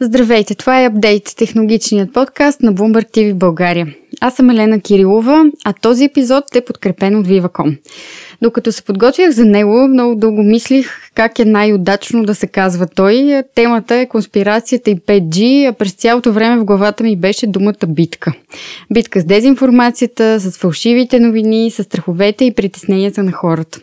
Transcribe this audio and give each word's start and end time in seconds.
Здравейте, 0.00 0.54
това 0.54 0.82
е 0.82 0.86
Апдейт, 0.86 1.34
технологичният 1.36 2.12
подкаст 2.12 2.62
на 2.62 2.74
Bloomberg 2.74 3.10
TV 3.10 3.34
България. 3.34 3.94
Аз 4.20 4.34
съм 4.34 4.50
Елена 4.50 4.80
Кирилова, 4.80 5.44
а 5.64 5.72
този 5.72 6.04
епизод 6.04 6.56
е 6.56 6.64
подкрепен 6.64 7.16
от 7.16 7.26
Viva.com. 7.26 7.78
Докато 8.42 8.72
се 8.72 8.82
подготвях 8.82 9.30
за 9.30 9.44
него, 9.44 9.88
много 9.88 10.14
дълго 10.14 10.42
мислих 10.42 11.02
как 11.14 11.38
е 11.38 11.44
най-удачно 11.44 12.24
да 12.24 12.34
се 12.34 12.46
казва 12.46 12.86
той. 12.86 13.42
Темата 13.54 13.94
е 13.94 14.06
конспирацията 14.06 14.90
и 14.90 14.96
5G, 14.96 15.68
а 15.68 15.72
през 15.72 15.92
цялото 15.92 16.32
време 16.32 16.60
в 16.60 16.64
главата 16.64 17.04
ми 17.04 17.16
беше 17.16 17.46
думата 17.46 17.86
битка. 17.88 18.32
Битка 18.92 19.20
с 19.20 19.24
дезинформацията, 19.24 20.40
с 20.40 20.58
фалшивите 20.58 21.20
новини, 21.20 21.70
с 21.70 21.84
страховете 21.84 22.44
и 22.44 22.54
притесненията 22.54 23.22
на 23.22 23.32
хората. 23.32 23.80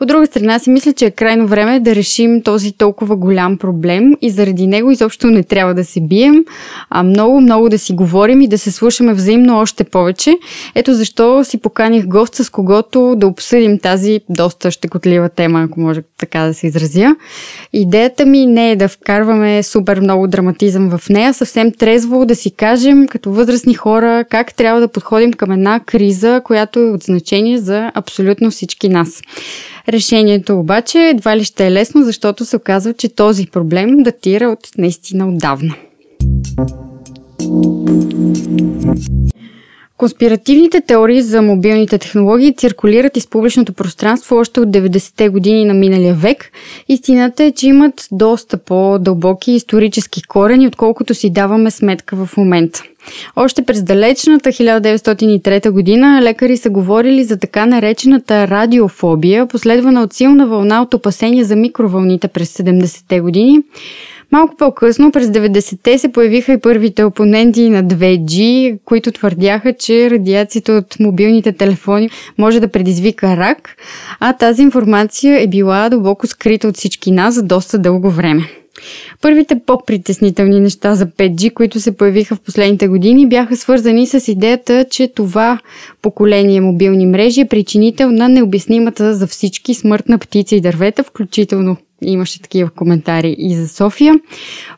От 0.00 0.08
друга 0.08 0.26
страна 0.26 0.58
си 0.58 0.70
мисля, 0.70 0.92
че 0.92 1.06
е 1.06 1.10
крайно 1.10 1.46
време 1.46 1.80
да 1.80 1.94
решим 1.94 2.42
този 2.42 2.72
толкова 2.72 3.16
голям 3.16 3.58
проблем 3.58 4.12
и 4.22 4.30
заради 4.30 4.66
него 4.66 4.90
изобщо 4.90 5.26
не 5.26 5.42
трябва 5.42 5.74
да 5.74 5.84
се 5.84 6.00
бием, 6.00 6.44
а 6.90 7.02
много, 7.02 7.40
много 7.40 7.68
да 7.68 7.78
си 7.78 7.92
говорим 7.92 8.40
и 8.40 8.48
да 8.48 8.58
се 8.58 8.70
слушаме 8.70 9.14
взаимно 9.14 9.58
още 9.58 9.84
повече. 9.84 10.34
Ето 10.74 10.94
защо 10.94 11.44
си 11.44 11.60
поканих 11.60 12.06
гост, 12.06 12.34
с 12.34 12.50
когото 12.50 13.14
да 13.16 13.26
обсъдим 13.26 13.78
тази 13.78 14.20
доста 14.28 14.70
щекотлива 14.70 15.28
тема, 15.28 15.62
ако 15.62 15.80
може 15.80 16.02
така 16.18 16.40
да 16.40 16.54
се 16.54 16.66
изразя. 16.66 17.16
Идеята 17.72 18.26
ми 18.26 18.46
не 18.46 18.70
е 18.70 18.76
да 18.76 18.88
вкарваме 18.88 19.62
супер 19.62 20.00
много 20.00 20.26
драматизъм 20.26 20.90
в 20.98 21.08
нея, 21.08 21.34
съвсем 21.34 21.72
трезво 21.72 22.24
да 22.24 22.36
си 22.36 22.50
кажем 22.50 23.06
като 23.06 23.32
възрастни 23.32 23.74
хора 23.74 24.24
как 24.30 24.54
трябва 24.54 24.80
да 24.80 24.88
подходим 24.88 25.32
към 25.32 25.50
една 25.50 25.80
криза, 25.80 26.40
която 26.44 26.80
е 26.80 26.90
от 26.90 27.02
значение 27.02 27.58
за 27.58 27.90
абсолютно 27.94 28.50
всички 28.50 28.88
нас. 28.88 29.22
Решението 29.88 30.58
обаче 30.58 30.98
едва 30.98 31.36
ли 31.36 31.44
ще 31.44 31.66
е 31.66 31.72
лесно, 31.72 32.02
защото 32.02 32.44
се 32.44 32.56
оказва, 32.56 32.94
че 32.94 33.08
този 33.08 33.46
проблем 33.46 34.02
датира 34.02 34.48
от 34.48 34.68
наистина 34.78 35.28
отдавна. 35.28 35.74
Конспиративните 40.04 40.80
теории 40.80 41.22
за 41.22 41.42
мобилните 41.42 41.98
технологии 41.98 42.54
циркулират 42.54 43.16
из 43.16 43.26
публичното 43.26 43.72
пространство 43.72 44.36
още 44.36 44.60
от 44.60 44.68
90-те 44.68 45.28
години 45.28 45.64
на 45.64 45.74
миналия 45.74 46.14
век. 46.14 46.50
Истината 46.88 47.44
е, 47.44 47.52
че 47.52 47.66
имат 47.66 48.08
доста 48.12 48.56
по-дълбоки 48.56 49.52
исторически 49.52 50.22
корени, 50.22 50.66
отколкото 50.66 51.14
си 51.14 51.30
даваме 51.30 51.70
сметка 51.70 52.16
в 52.16 52.36
момента. 52.36 52.82
Още 53.36 53.62
през 53.62 53.82
далечната 53.82 54.50
1903 54.50 55.70
година 55.70 56.22
лекари 56.22 56.56
са 56.56 56.70
говорили 56.70 57.24
за 57.24 57.38
така 57.38 57.66
наречената 57.66 58.48
радиофобия, 58.48 59.46
последвана 59.46 60.02
от 60.02 60.12
силна 60.12 60.46
вълна 60.46 60.82
от 60.82 60.94
опасения 60.94 61.44
за 61.44 61.56
микровълните 61.56 62.28
през 62.28 62.56
70-те 62.56 63.20
години. 63.20 63.58
Малко 64.32 64.56
по-късно, 64.56 65.12
през 65.12 65.26
90-те, 65.26 65.98
се 65.98 66.12
появиха 66.12 66.52
и 66.52 66.60
първите 66.60 67.04
опоненти 67.04 67.70
на 67.70 67.84
2G, 67.84 68.78
които 68.84 69.12
твърдяха, 69.12 69.72
че 69.72 70.10
радиацията 70.10 70.72
от 70.72 71.00
мобилните 71.00 71.52
телефони 71.52 72.10
може 72.38 72.60
да 72.60 72.68
предизвика 72.68 73.36
рак, 73.36 73.76
а 74.20 74.32
тази 74.32 74.62
информация 74.62 75.42
е 75.42 75.46
била 75.46 75.88
дълбоко 75.88 76.26
скрита 76.26 76.68
от 76.68 76.76
всички 76.76 77.10
нас 77.10 77.34
за 77.34 77.42
доста 77.42 77.78
дълго 77.78 78.10
време. 78.10 78.42
Първите 79.20 79.60
по-притеснителни 79.66 80.60
неща 80.60 80.94
за 80.94 81.06
5G, 81.06 81.52
които 81.52 81.80
се 81.80 81.96
появиха 81.96 82.36
в 82.36 82.40
последните 82.40 82.88
години, 82.88 83.28
бяха 83.28 83.56
свързани 83.56 84.06
с 84.06 84.28
идеята, 84.28 84.86
че 84.90 85.08
това 85.08 85.58
поколение 86.02 86.60
мобилни 86.60 87.06
мрежи 87.06 87.40
е 87.40 87.48
причинител 87.48 88.10
на 88.10 88.28
необяснимата 88.28 89.14
за 89.14 89.26
всички 89.26 89.74
смърт 89.74 90.08
на 90.08 90.18
птици 90.18 90.56
и 90.56 90.60
дървета, 90.60 91.04
включително 91.04 91.76
имаше 92.06 92.42
такива 92.42 92.70
коментари 92.70 93.36
и 93.38 93.56
за 93.56 93.68
София. 93.68 94.14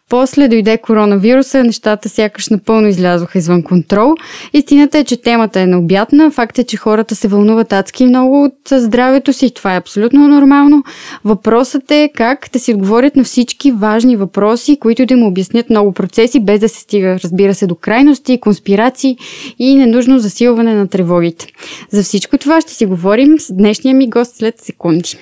После 0.08 0.48
дойде 0.48 0.78
коронавируса, 0.78 1.64
нещата 1.64 2.08
сякаш 2.08 2.48
напълно 2.48 2.88
излязоха 2.88 3.38
извън 3.38 3.62
контрол. 3.62 4.14
Истината 4.52 4.98
е, 4.98 5.04
че 5.04 5.22
темата 5.22 5.60
е 5.60 5.66
необятна. 5.66 6.30
Факт 6.30 6.58
е, 6.58 6.64
че 6.64 6.76
хората 6.76 7.14
се 7.14 7.28
вълнуват 7.28 7.72
адски 7.72 8.06
много 8.06 8.44
от 8.44 8.54
здравето 8.72 9.32
си. 9.32 9.54
Това 9.54 9.74
е 9.74 9.78
абсолютно 9.78 10.28
нормално. 10.28 10.84
Въпросът 11.24 11.90
е 11.90 12.10
как 12.14 12.48
да 12.52 12.58
си 12.58 12.74
отговорят 12.74 13.16
на 13.16 13.24
всички 13.24 13.72
важни 13.72 14.16
въпроси, 14.16 14.78
които 14.80 15.06
да 15.06 15.14
им 15.14 15.22
обяснят 15.22 15.70
много 15.70 15.92
процеси, 15.92 16.40
без 16.40 16.60
да 16.60 16.68
се 16.68 16.80
стига, 16.80 17.18
разбира 17.24 17.54
се, 17.54 17.66
до 17.66 17.74
крайности, 17.74 18.40
конспирации 18.40 19.18
и 19.58 19.74
ненужно 19.74 20.18
засилване 20.18 20.74
на 20.74 20.88
тревогите. 20.88 21.46
За 21.90 22.02
всичко 22.02 22.38
това 22.38 22.60
ще 22.60 22.72
си 22.72 22.86
говорим 22.86 23.40
с 23.40 23.52
днешния 23.52 23.94
ми 23.94 24.10
гост 24.10 24.36
след 24.36 24.60
секунди. 24.60 25.18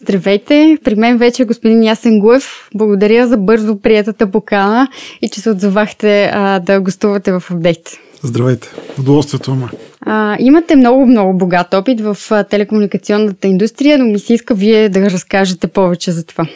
Здравейте, 0.00 0.78
при 0.84 0.94
мен 0.94 1.18
вече 1.18 1.42
е 1.42 1.46
господин 1.46 1.82
Ясен 1.82 2.18
Гуев. 2.18 2.68
Благодаря 2.74 3.26
за 3.26 3.36
бързо 3.36 3.78
приятата 3.80 4.30
покана 4.30 4.88
и 5.22 5.28
че 5.28 5.40
се 5.40 5.50
отзовахте 5.50 6.30
а, 6.34 6.58
да 6.58 6.80
гостувате 6.80 7.32
в 7.32 7.42
апдейт. 7.50 7.98
Здравейте, 8.22 8.68
удоволствието 8.98 9.54
ме. 9.54 9.66
А, 10.00 10.36
имате 10.40 10.76
много, 10.76 11.06
много 11.06 11.38
богат 11.38 11.74
опит 11.74 12.00
в 12.00 12.16
а, 12.30 12.44
телекомуникационната 12.44 13.48
индустрия, 13.48 13.98
но 13.98 14.04
ми 14.04 14.18
се 14.18 14.34
иска 14.34 14.54
вие 14.54 14.88
да 14.88 15.10
разкажете 15.10 15.66
повече 15.66 16.12
за 16.12 16.26
това. 16.26 16.46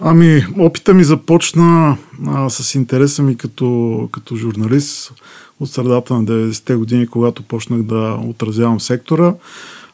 Ами, 0.00 0.46
опита 0.58 0.94
ми 0.94 1.04
започна 1.04 1.96
а, 2.26 2.50
с 2.50 2.74
интереса 2.74 3.22
ми 3.22 3.36
като, 3.36 4.08
като 4.12 4.36
журналист 4.36 5.12
от 5.60 5.70
средата 5.70 6.14
на 6.14 6.24
90-те 6.24 6.74
години, 6.74 7.06
когато 7.06 7.42
почнах 7.42 7.82
да 7.82 8.18
отразявам 8.28 8.80
сектора. 8.80 9.34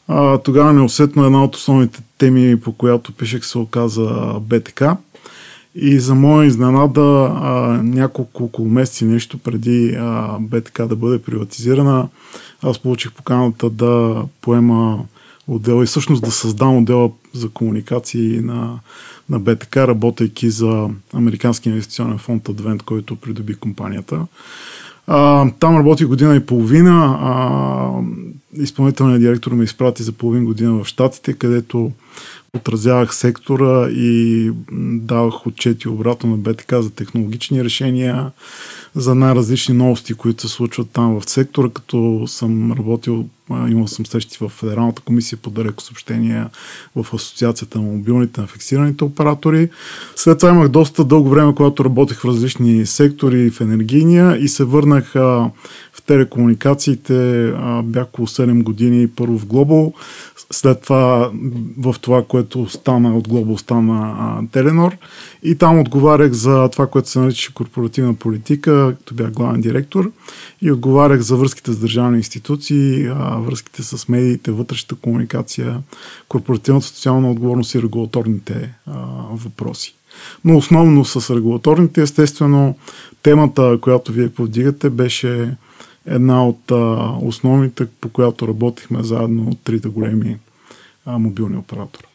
А, 0.09 0.39
тогава 0.39 0.73
неусетно 0.73 1.25
една 1.25 1.45
от 1.45 1.57
основните 1.57 2.03
теми, 2.19 2.61
по 2.61 2.73
която 2.73 3.13
пишех, 3.13 3.45
се 3.45 3.59
оказа 3.59 4.35
БТК. 4.41 4.97
И 5.75 6.01
за 6.01 6.15
моя 6.15 6.47
изненада, 6.47 7.33
а, 7.35 7.81
няколко 7.83 8.45
около 8.45 8.69
месеци 8.69 9.05
нещо 9.05 9.39
преди 9.39 9.97
а, 9.99 10.37
БТК 10.41 10.87
да 10.87 10.97
бъде 10.97 11.23
приватизирана, 11.23 12.09
аз 12.63 12.79
получих 12.79 13.13
поканата 13.13 13.71
да 13.71 14.23
поема 14.41 15.05
отдела 15.49 15.83
и 15.83 15.87
всъщност 15.87 16.25
да 16.25 16.31
създам 16.31 16.77
отдела 16.77 17.11
за 17.33 17.49
комуникации 17.49 18.41
на, 18.41 18.79
на 19.29 19.39
БТК, 19.41 19.77
работейки 19.77 20.51
за 20.51 20.89
Американски 21.15 21.69
инвестиционен 21.69 22.19
фонд 22.19 22.49
Адвент, 22.49 22.83
който 22.83 23.17
придоби 23.17 23.55
компанията. 23.55 24.27
А, 25.07 25.51
там 25.59 25.77
работи 25.77 26.05
година 26.05 26.37
и 26.37 26.47
половина. 26.47 27.19
А, 27.21 27.91
изпълнителният 28.63 29.21
директор 29.21 29.53
ме 29.53 29.65
изпрати 29.65 30.03
за 30.03 30.13
половин 30.13 30.45
година 30.45 30.73
в 30.73 30.85
Штатите, 30.85 31.33
където 31.33 31.93
отразявах 32.57 33.15
сектора 33.15 33.89
и 33.91 34.51
давах 34.73 35.47
отчети 35.47 35.89
обратно 35.89 36.31
на 36.31 36.37
БТК 36.37 36.83
за 36.83 36.91
технологични 36.91 37.65
решения, 37.65 38.31
за 38.95 39.15
най-различни 39.15 39.75
новости, 39.75 40.15
които 40.15 40.49
се 40.49 40.55
случват 40.55 40.91
там 40.93 41.21
в 41.21 41.31
сектора, 41.31 41.69
като 41.69 42.25
съм 42.27 42.73
работил, 42.73 43.27
имал 43.51 43.89
съм 43.89 44.07
срещи 44.07 44.39
в 44.41 44.49
Федералната 44.49 45.03
комисия 45.03 45.39
по 45.43 45.51
далеко 45.51 45.83
съобщения, 45.83 46.51
в 46.97 47.15
Асоциацията 47.15 47.79
на 47.79 47.85
мобилните 47.85 48.41
на 48.41 48.47
фиксираните 48.47 49.05
оператори. 49.05 49.71
След 50.17 50.39
това 50.39 50.51
имах 50.51 50.69
доста 50.69 51.05
дълго 51.05 51.29
време, 51.29 51.55
когато 51.55 51.85
работех 51.85 52.21
в 52.21 52.25
различни 52.25 52.87
сектори 52.87 53.51
в 53.51 53.61
енергийния 53.61 54.37
и 54.37 54.49
се 54.49 54.65
върнах 54.65 55.15
телекомуникациите. 56.07 57.53
Бях 57.85 58.05
около 58.05 58.27
7 58.27 58.63
години 58.63 59.09
първо 59.09 59.39
в 59.39 59.47
Глобал, 59.47 59.93
след 60.51 60.83
това 60.83 61.31
в 61.79 61.95
това, 62.01 62.25
което 62.25 62.69
стана 62.69 63.17
от 63.17 63.29
Глобал, 63.29 63.59
стана 63.59 64.49
Теленор 64.53 64.97
и 65.43 65.55
там 65.55 65.81
отговарях 65.81 66.33
за 66.33 66.69
това, 66.69 66.87
което 66.87 67.09
се 67.09 67.19
нарича 67.19 67.53
корпоративна 67.53 68.15
политика, 68.15 68.95
като 68.99 69.15
бях 69.15 69.31
главен 69.31 69.61
директор 69.61 70.11
и 70.63 70.73
отговарях 70.73 71.21
за 71.21 71.37
връзките 71.37 71.73
с 71.73 71.79
държавни 71.79 72.19
институции, 72.19 73.09
връзките 73.39 73.83
с 73.83 74.09
медиите, 74.09 74.50
вътрешната 74.50 74.95
комуникация, 74.95 75.79
корпоративната 76.29 76.87
социална 76.87 77.31
отговорност 77.31 77.75
и 77.75 77.83
регулаторните 77.83 78.75
въпроси. 79.33 79.95
Но 80.45 80.57
основно 80.57 81.05
с 81.05 81.35
регулаторните, 81.35 82.03
естествено, 82.03 82.77
темата, 83.23 83.79
която 83.81 84.12
вие 84.12 84.29
повдигате, 84.29 84.91
беше 84.91 85.57
една 86.06 86.49
от 86.49 86.71
а, 86.71 87.12
основните, 87.23 87.87
по 88.01 88.09
която 88.09 88.49
работихме 88.49 89.03
заедно 89.03 89.51
от 89.51 89.59
трите 89.65 89.89
големи 89.89 90.37
а, 91.06 91.19
мобилни 91.19 91.56
оператора. 91.56 92.06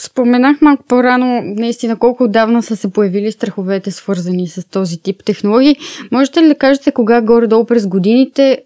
Споменах 0.00 0.60
малко 0.60 0.84
по-рано 0.88 1.42
наистина 1.44 1.96
колко 1.96 2.24
отдавна 2.24 2.62
са 2.62 2.76
се 2.76 2.92
появили 2.92 3.32
страховете, 3.32 3.90
свързани 3.90 4.48
с 4.48 4.68
този 4.70 5.02
тип 5.02 5.24
технологии. 5.24 5.76
Можете 6.12 6.42
ли 6.42 6.48
да 6.48 6.54
кажете 6.54 6.92
кога 6.92 7.20
горе-долу 7.20 7.64
през 7.64 7.86
годините 7.86 8.62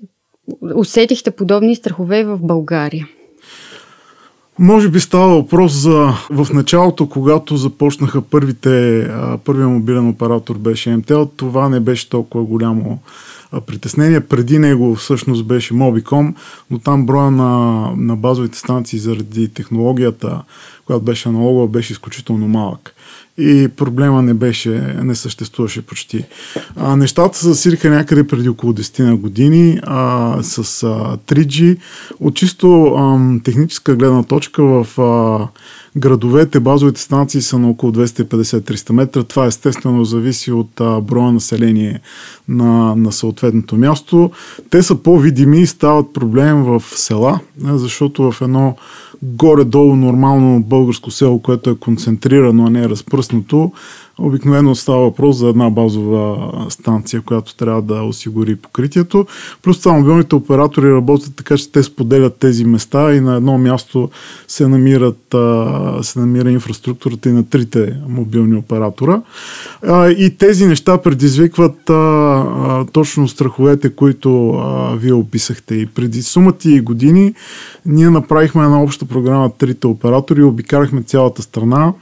усетихте 0.75 1.31
подобни 1.31 1.77
страхове 1.77 2.25
в 2.25 2.39
България? 2.43 3.09
Може 4.59 4.89
би 4.89 5.01
става 5.01 5.29
въпрос 5.29 5.73
за 5.73 6.13
в 6.31 6.53
началото, 6.53 7.09
когато 7.09 7.57
започнаха 7.57 8.23
първите, 8.23 9.07
първият 9.45 9.71
мобилен 9.71 10.09
оператор 10.09 10.59
беше 10.59 10.97
МТЛ, 10.97 11.23
това 11.37 11.69
не 11.69 11.81
беше 11.81 12.09
толкова 12.11 12.45
голямо 12.45 12.99
притеснение. 13.61 14.21
Преди 14.21 14.59
него 14.59 14.95
всъщност 14.95 15.45
беше 15.47 15.75
Mobicom, 15.75 16.35
но 16.71 16.79
там 16.79 17.07
броя 17.07 17.31
на, 17.31 17.91
на 17.97 18.17
базовите 18.17 18.59
станции 18.59 18.99
заради 18.99 19.49
технологията, 19.49 20.43
която 20.87 21.05
беше 21.05 21.29
аналогова, 21.29 21.69
беше 21.69 21.93
изключително 21.93 22.49
малък 22.49 22.95
и 23.39 23.69
проблема 23.77 24.23
не 24.23 24.35
беше, 24.35 24.71
не 25.03 25.15
съществуваше 25.15 25.83
почти. 25.83 26.25
А, 26.77 26.97
нещата 26.97 27.39
се 27.39 27.49
засилиха 27.49 27.91
някъде 27.91 28.27
преди 28.27 28.49
около 28.49 28.73
10 28.73 29.05
на 29.05 29.17
години 29.17 29.81
а, 29.83 30.39
с 30.43 30.59
а, 30.59 31.17
3G. 31.17 31.77
От 32.21 32.35
чисто 32.35 32.85
а, 32.85 33.19
техническа 33.45 33.97
гледна 33.97 34.23
точка 34.23 34.65
в 34.65 35.01
а, 35.01 35.49
градовете 35.97 36.61
базовите 36.61 37.01
станции 37.01 37.43
са 37.43 37.59
на 37.59 37.69
около 37.69 37.93
250-300 37.93 38.93
метра. 38.93 39.23
Това 39.23 39.47
естествено 39.47 40.05
зависи 40.05 40.53
от 40.53 40.71
броя 41.03 41.33
население 41.33 42.01
на, 42.49 42.97
на 42.97 43.13
съответното 43.13 43.77
място. 43.77 44.31
Те 44.71 44.83
са 44.83 44.95
по-видими 44.95 45.61
и 45.61 45.67
стават 45.67 46.13
проблем 46.13 46.63
в 46.63 46.83
села, 46.87 47.41
защото 47.59 48.33
в 48.33 48.43
едно 48.43 48.77
горе-долу 49.23 49.97
нормално 49.97 50.63
българско 50.63 51.11
село, 51.11 51.43
което 51.43 51.71
е 51.71 51.77
концентрирано, 51.77 52.67
а 52.67 52.71
не 52.71 52.83
е 52.83 52.89
разпръснато, 52.89 53.73
Обикновено 54.19 54.75
става 54.75 54.99
въпрос 54.99 55.37
за 55.37 55.49
една 55.49 55.71
базова 55.71 56.53
станция, 56.69 57.21
която 57.21 57.57
трябва 57.57 57.83
да 57.83 58.03
осигури 58.03 58.57
покритието. 58.57 59.27
Плюс 59.63 59.81
това 59.81 59.93
мобилните 59.93 60.35
оператори 60.35 60.93
работят 60.93 61.37
така, 61.37 61.57
че 61.57 61.73
те 61.73 61.83
споделят 61.83 62.37
тези 62.37 62.65
места 62.65 63.15
и 63.15 63.21
на 63.21 63.37
едно 63.37 63.59
място 63.59 64.11
се, 64.49 64.69
намират, 64.69 65.35
се 66.03 66.19
намира 66.19 66.51
инфраструктурата 66.51 67.29
и 67.29 67.33
на 67.33 67.49
трите 67.49 67.97
мобилни 68.09 68.57
оператора. 68.57 69.23
И 70.19 70.35
тези 70.39 70.67
неща 70.67 70.99
предизвикват 70.99 71.77
точно 72.93 73.29
страховете, 73.29 73.91
които 73.91 74.63
вие 74.97 75.13
описахте. 75.13 75.75
И 75.75 75.87
преди 75.87 76.23
сумати 76.23 76.71
и 76.71 76.81
години 76.81 77.35
ние 77.87 78.11
направихме 78.11 78.65
една 78.65 78.83
обща 78.83 79.05
програма 79.05 79.51
трите 79.59 79.87
оператори, 79.87 80.43
обикарахме 80.43 81.03
цялата 81.03 81.43
страна 81.43 81.93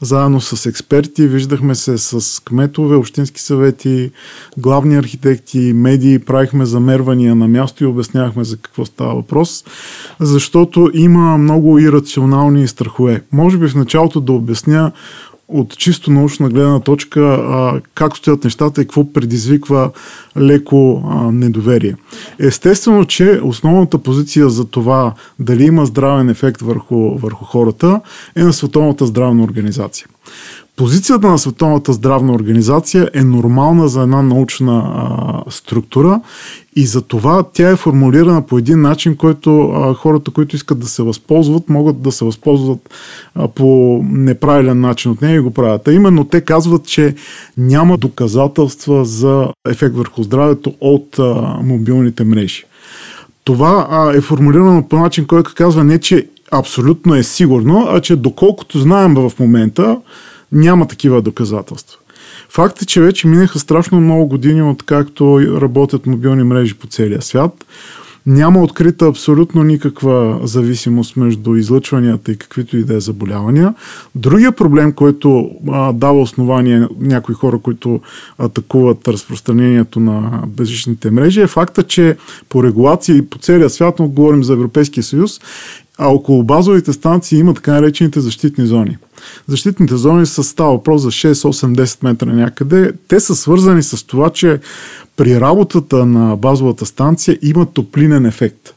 заедно 0.00 0.40
с 0.40 0.66
експерти, 0.66 1.26
виждахме 1.26 1.59
се 1.74 1.98
с 1.98 2.44
кметове, 2.44 2.96
общински 2.96 3.40
съвети, 3.40 4.10
главни 4.58 4.96
архитекти, 4.96 5.72
медии, 5.74 6.18
правихме 6.18 6.66
замервания 6.66 7.34
на 7.34 7.48
място 7.48 7.84
и 7.84 7.86
обяснявахме 7.86 8.44
за 8.44 8.56
какво 8.56 8.84
става 8.84 9.14
въпрос, 9.14 9.64
защото 10.20 10.90
има 10.94 11.38
много 11.38 11.78
ирационални 11.78 12.68
страхове. 12.68 13.22
Може 13.32 13.58
би 13.58 13.68
в 13.68 13.74
началото 13.74 14.20
да 14.20 14.32
обясня 14.32 14.92
от 15.52 15.78
чисто 15.78 16.10
научна 16.10 16.48
гледна 16.48 16.80
точка 16.80 17.80
как 17.94 18.16
стоят 18.16 18.44
нещата 18.44 18.82
и 18.82 18.84
какво 18.84 19.12
предизвиква 19.12 19.90
леко 20.36 21.02
недоверие. 21.32 21.96
Естествено, 22.38 23.04
че 23.04 23.40
основната 23.42 23.98
позиция 23.98 24.50
за 24.50 24.64
това 24.64 25.14
дали 25.38 25.64
има 25.64 25.86
здравен 25.86 26.28
ефект 26.28 26.60
върху, 26.60 27.18
върху 27.18 27.44
хората 27.44 28.00
е 28.36 28.42
на 28.42 28.52
Световната 28.52 29.06
здравна 29.06 29.42
организация. 29.42 30.06
Позицията 30.80 31.26
на 31.26 31.38
Световната 31.38 31.92
здравна 31.92 32.32
организация 32.32 33.10
е 33.14 33.24
нормална 33.24 33.88
за 33.88 34.02
една 34.02 34.22
научна 34.22 34.82
а, 34.94 35.50
структура 35.50 36.20
и 36.76 36.86
за 36.86 37.02
това 37.02 37.44
тя 37.52 37.70
е 37.70 37.76
формулирана 37.76 38.46
по 38.46 38.58
един 38.58 38.80
начин, 38.80 39.16
който 39.16 39.60
а, 39.60 39.94
хората, 39.94 40.30
които 40.30 40.56
искат 40.56 40.78
да 40.78 40.86
се 40.86 41.02
възползват, 41.02 41.68
могат 41.68 42.02
да 42.02 42.12
се 42.12 42.24
възползват 42.24 42.90
а, 43.34 43.48
по 43.48 44.00
неправилен 44.10 44.80
начин 44.80 45.10
от 45.10 45.22
нея 45.22 45.36
и 45.36 45.40
го 45.40 45.50
правят. 45.50 45.88
А 45.88 45.92
именно 45.92 46.24
те 46.24 46.40
казват, 46.40 46.86
че 46.86 47.14
няма 47.56 47.98
доказателства 47.98 49.04
за 49.04 49.48
ефект 49.68 49.96
върху 49.96 50.22
здравето 50.22 50.74
от 50.80 51.18
а, 51.18 51.58
мобилните 51.62 52.24
мрежи. 52.24 52.64
Това 53.44 53.86
а, 53.90 54.16
е 54.16 54.20
формулирано 54.20 54.88
по 54.88 54.96
начин, 54.96 55.26
който 55.26 55.52
казва 55.54 55.84
не, 55.84 55.98
че 55.98 56.28
абсолютно 56.50 57.14
е 57.14 57.22
сигурно, 57.22 57.86
а 57.90 58.00
че 58.00 58.16
доколкото 58.16 58.78
знаем 58.78 59.14
в 59.14 59.32
момента, 59.40 59.96
няма 60.52 60.88
такива 60.88 61.22
доказателства. 61.22 61.98
Факт 62.48 62.82
е, 62.82 62.86
че 62.86 63.00
вече 63.00 63.28
минаха 63.28 63.58
страшно 63.58 64.00
много 64.00 64.26
години 64.26 64.62
от 64.62 64.82
както 64.82 65.40
работят 65.60 66.06
мобилни 66.06 66.42
мрежи 66.42 66.74
по 66.74 66.86
целия 66.86 67.22
свят. 67.22 67.64
Няма 68.26 68.62
открита 68.62 69.06
абсолютно 69.06 69.62
никаква 69.62 70.40
зависимост 70.42 71.16
между 71.16 71.54
излъчванията 71.54 72.32
и 72.32 72.36
каквито 72.36 72.76
и 72.76 72.84
да 72.84 72.96
е 72.96 73.00
заболявания. 73.00 73.74
Другия 74.14 74.52
проблем, 74.52 74.92
който 74.92 75.50
а, 75.68 75.92
дава 75.92 76.20
основание 76.20 76.88
някои 77.00 77.34
хора, 77.34 77.58
които 77.58 78.00
атакуват 78.38 79.08
разпространението 79.08 80.00
на 80.00 80.42
безжичните 80.46 81.10
мрежи, 81.10 81.40
е 81.40 81.46
факта, 81.46 81.82
че 81.82 82.16
по 82.48 82.64
регулации 82.64 83.22
по 83.22 83.38
целия 83.38 83.70
свят, 83.70 83.98
но 83.98 84.08
говорим 84.08 84.44
за 84.44 84.52
Европейския 84.52 85.02
съюз, 85.02 85.40
а 86.02 86.08
около 86.08 86.42
базовите 86.42 86.92
станции 86.92 87.38
има 87.38 87.54
така 87.54 87.72
наречените 87.72 88.20
защитни 88.20 88.66
зони. 88.66 88.96
Защитните 89.48 89.96
зони 89.96 90.26
са 90.26 90.44
става 90.44 90.70
въпрос 90.70 91.02
за 91.02 91.08
6, 91.08 91.32
8, 91.32 91.84
10 91.84 92.04
метра 92.04 92.32
някъде. 92.32 92.92
Те 93.08 93.20
са 93.20 93.34
свързани 93.34 93.82
с 93.82 94.06
това, 94.06 94.30
че 94.30 94.60
при 95.16 95.40
работата 95.40 96.06
на 96.06 96.36
базовата 96.36 96.86
станция 96.86 97.38
има 97.42 97.66
топлинен 97.66 98.26
ефект. 98.26 98.74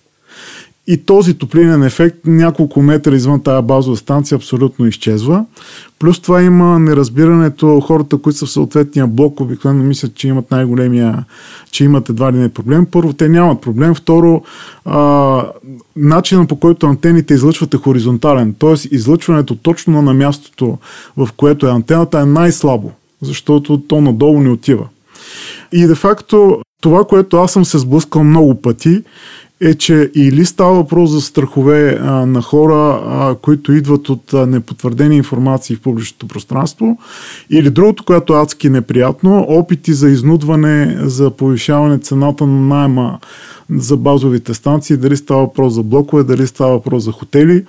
И 0.87 0.97
този 0.97 1.33
топлинен 1.33 1.83
ефект 1.83 2.17
няколко 2.25 2.81
метра 2.81 3.15
извън 3.15 3.43
тази 3.43 3.67
базова 3.67 3.97
станция 3.97 4.35
абсолютно 4.35 4.87
изчезва. 4.87 5.45
Плюс 5.99 6.19
това 6.19 6.41
има 6.41 6.79
неразбирането, 6.79 7.79
хората, 7.79 8.17
които 8.17 8.39
са 8.39 8.45
в 8.45 8.51
съответния 8.51 9.07
блок, 9.07 9.39
обикновено 9.39 9.83
мислят, 9.83 10.15
че 10.15 10.27
имат 10.27 10.51
най-големия, 10.51 11.25
че 11.71 11.83
имат 11.83 12.09
едва 12.09 12.33
ли 12.33 12.37
не 12.37 12.49
проблем. 12.49 12.85
Първо, 12.91 13.13
те 13.13 13.29
нямат 13.29 13.61
проблем. 13.61 13.95
Второ, 13.95 14.41
а, 14.85 15.45
начинът 15.95 16.49
по 16.49 16.55
който 16.55 16.87
антените 16.87 17.33
излъчват 17.33 17.73
е 17.73 17.77
хоризонтален. 17.77 18.55
Тоест, 18.59 18.87
излъчването 18.91 19.55
точно 19.55 20.01
на 20.01 20.13
мястото, 20.13 20.77
в 21.17 21.29
което 21.37 21.67
е 21.67 21.71
антената, 21.71 22.19
е 22.19 22.25
най-слабо, 22.25 22.91
защото 23.21 23.81
то 23.81 24.01
надолу 24.01 24.39
не 24.39 24.49
отива. 24.49 24.87
И 25.71 25.87
де 25.87 25.95
факто, 25.95 26.61
това, 26.81 27.03
което 27.03 27.37
аз 27.37 27.51
съм 27.51 27.65
се 27.65 27.77
сблъскал 27.77 28.23
много 28.23 28.61
пъти, 28.61 29.03
е, 29.63 29.73
че 29.73 30.11
или 30.15 30.45
става 30.45 30.73
въпрос 30.73 31.09
за 31.09 31.21
страхове 31.21 31.99
а, 32.01 32.25
на 32.25 32.41
хора, 32.41 33.01
а, 33.05 33.35
които 33.35 33.73
идват 33.73 34.09
от 34.09 34.33
а, 34.33 34.47
непотвърдени 34.47 35.17
информации 35.17 35.75
в 35.75 35.81
публичното 35.81 36.27
пространство, 36.27 36.97
или 37.49 37.69
другото, 37.69 38.03
което 38.03 38.33
е 38.33 38.41
адски 38.41 38.69
неприятно, 38.69 39.45
опити 39.49 39.93
за 39.93 40.09
изнудване, 40.09 40.97
за 41.01 41.31
повишаване 41.31 41.97
цената 41.97 42.45
на 42.45 42.61
найма 42.61 43.19
за 43.69 43.97
базовите 43.97 44.53
станции, 44.53 44.97
дали 44.97 45.17
става 45.17 45.41
въпрос 45.41 45.73
за 45.73 45.83
блокове, 45.83 46.23
дали 46.23 46.47
става 46.47 46.71
въпрос 46.71 47.03
за 47.03 47.11
хотели. 47.11 47.65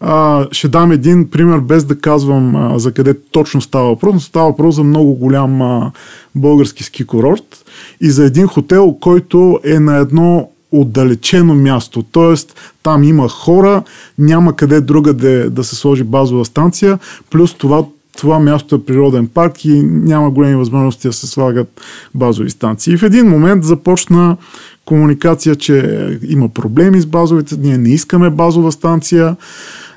А, 0.00 0.46
ще 0.52 0.68
дам 0.68 0.92
един 0.92 1.30
пример, 1.30 1.58
без 1.58 1.84
да 1.84 1.98
казвам 1.98 2.56
а, 2.56 2.78
за 2.78 2.92
къде 2.92 3.14
точно 3.30 3.60
става 3.60 3.88
въпрос, 3.88 4.14
но 4.14 4.20
става 4.20 4.48
въпрос 4.48 4.74
за 4.74 4.84
много 4.84 5.14
голям 5.14 5.62
а, 5.62 5.92
български 6.34 6.84
ски 6.84 7.04
курорт 7.04 7.64
и 8.00 8.10
за 8.10 8.24
един 8.24 8.46
хотел, 8.46 8.96
който 9.00 9.60
е 9.64 9.80
на 9.80 9.96
едно 9.96 10.48
отдалечено 10.72 11.54
място, 11.54 12.02
т.е. 12.02 12.34
там 12.82 13.04
има 13.04 13.28
хора, 13.28 13.82
няма 14.18 14.56
къде 14.56 14.80
друга 14.80 15.14
да, 15.14 15.50
да 15.50 15.64
се 15.64 15.76
сложи 15.76 16.04
базова 16.04 16.44
станция, 16.44 16.98
плюс 17.30 17.54
това 17.54 17.84
това 18.18 18.38
място 18.38 18.74
е 18.74 18.84
природен 18.84 19.26
парк 19.26 19.64
и 19.64 19.82
няма 19.82 20.30
големи 20.30 20.56
възможности 20.56 21.08
да 21.08 21.12
се 21.12 21.26
слагат 21.26 21.80
базови 22.14 22.50
станции. 22.50 22.92
И 22.92 22.96
в 22.96 23.02
един 23.02 23.28
момент 23.28 23.64
започна 23.64 24.36
комуникация, 24.84 25.56
че 25.56 26.18
има 26.28 26.48
проблеми 26.48 27.00
с 27.00 27.06
базовите, 27.06 27.56
ние 27.56 27.78
не 27.78 27.88
искаме 27.88 28.30
базова 28.30 28.72
станция. 28.72 29.36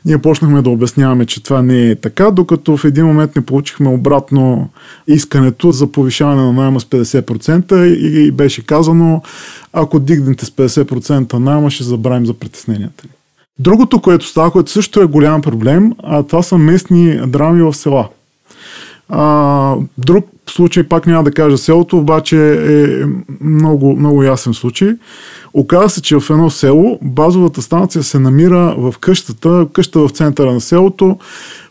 Ние 0.05 0.17
почнахме 0.17 0.62
да 0.62 0.70
обясняваме, 0.70 1.25
че 1.25 1.43
това 1.43 1.62
не 1.62 1.89
е 1.89 1.96
така, 1.96 2.31
докато 2.31 2.77
в 2.77 2.86
един 2.86 3.05
момент 3.05 3.36
не 3.36 3.46
получихме 3.46 3.89
обратно 3.89 4.70
искането 5.08 5.72
за 5.72 5.91
повишаване 5.91 6.41
на 6.41 6.53
найма 6.53 6.79
с 6.79 6.86
50% 6.86 7.86
и 7.96 8.31
беше 8.31 8.65
казано, 8.65 9.22
ако 9.74 10.00
дигнете 10.00 10.46
с 10.46 10.50
50% 10.50 11.34
найма, 11.34 11.72
ще 11.72 11.84
забравим 11.84 12.25
за 12.25 12.34
притесненията 12.34 13.03
ни. 13.03 13.13
Другото, 13.60 14.01
което 14.01 14.27
става, 14.27 14.51
което 14.51 14.72
също 14.72 15.01
е 15.01 15.05
голям 15.05 15.41
проблем, 15.41 15.93
а 16.03 16.24
това 16.24 16.43
са 16.43 16.58
местни 16.58 17.27
драми 17.27 17.62
в 17.62 17.74
села. 17.74 18.10
А, 19.11 19.75
друг 19.97 20.25
случай, 20.49 20.83
пак 20.83 21.07
няма 21.07 21.23
да 21.23 21.31
кажа 21.31 21.57
селото, 21.57 21.97
обаче 21.97 22.53
е 22.53 23.05
много, 23.41 23.95
много 23.95 24.23
ясен 24.23 24.53
случай. 24.53 24.93
Оказва 25.53 25.89
се, 25.89 26.01
че 26.01 26.19
в 26.19 26.29
едно 26.29 26.49
село 26.49 26.99
базовата 27.01 27.61
станция 27.61 28.03
се 28.03 28.19
намира 28.19 28.75
в 28.77 28.95
къщата, 28.99 29.67
къща 29.73 29.99
в 29.99 30.09
центъра 30.09 30.53
на 30.53 30.61
селото, 30.61 31.17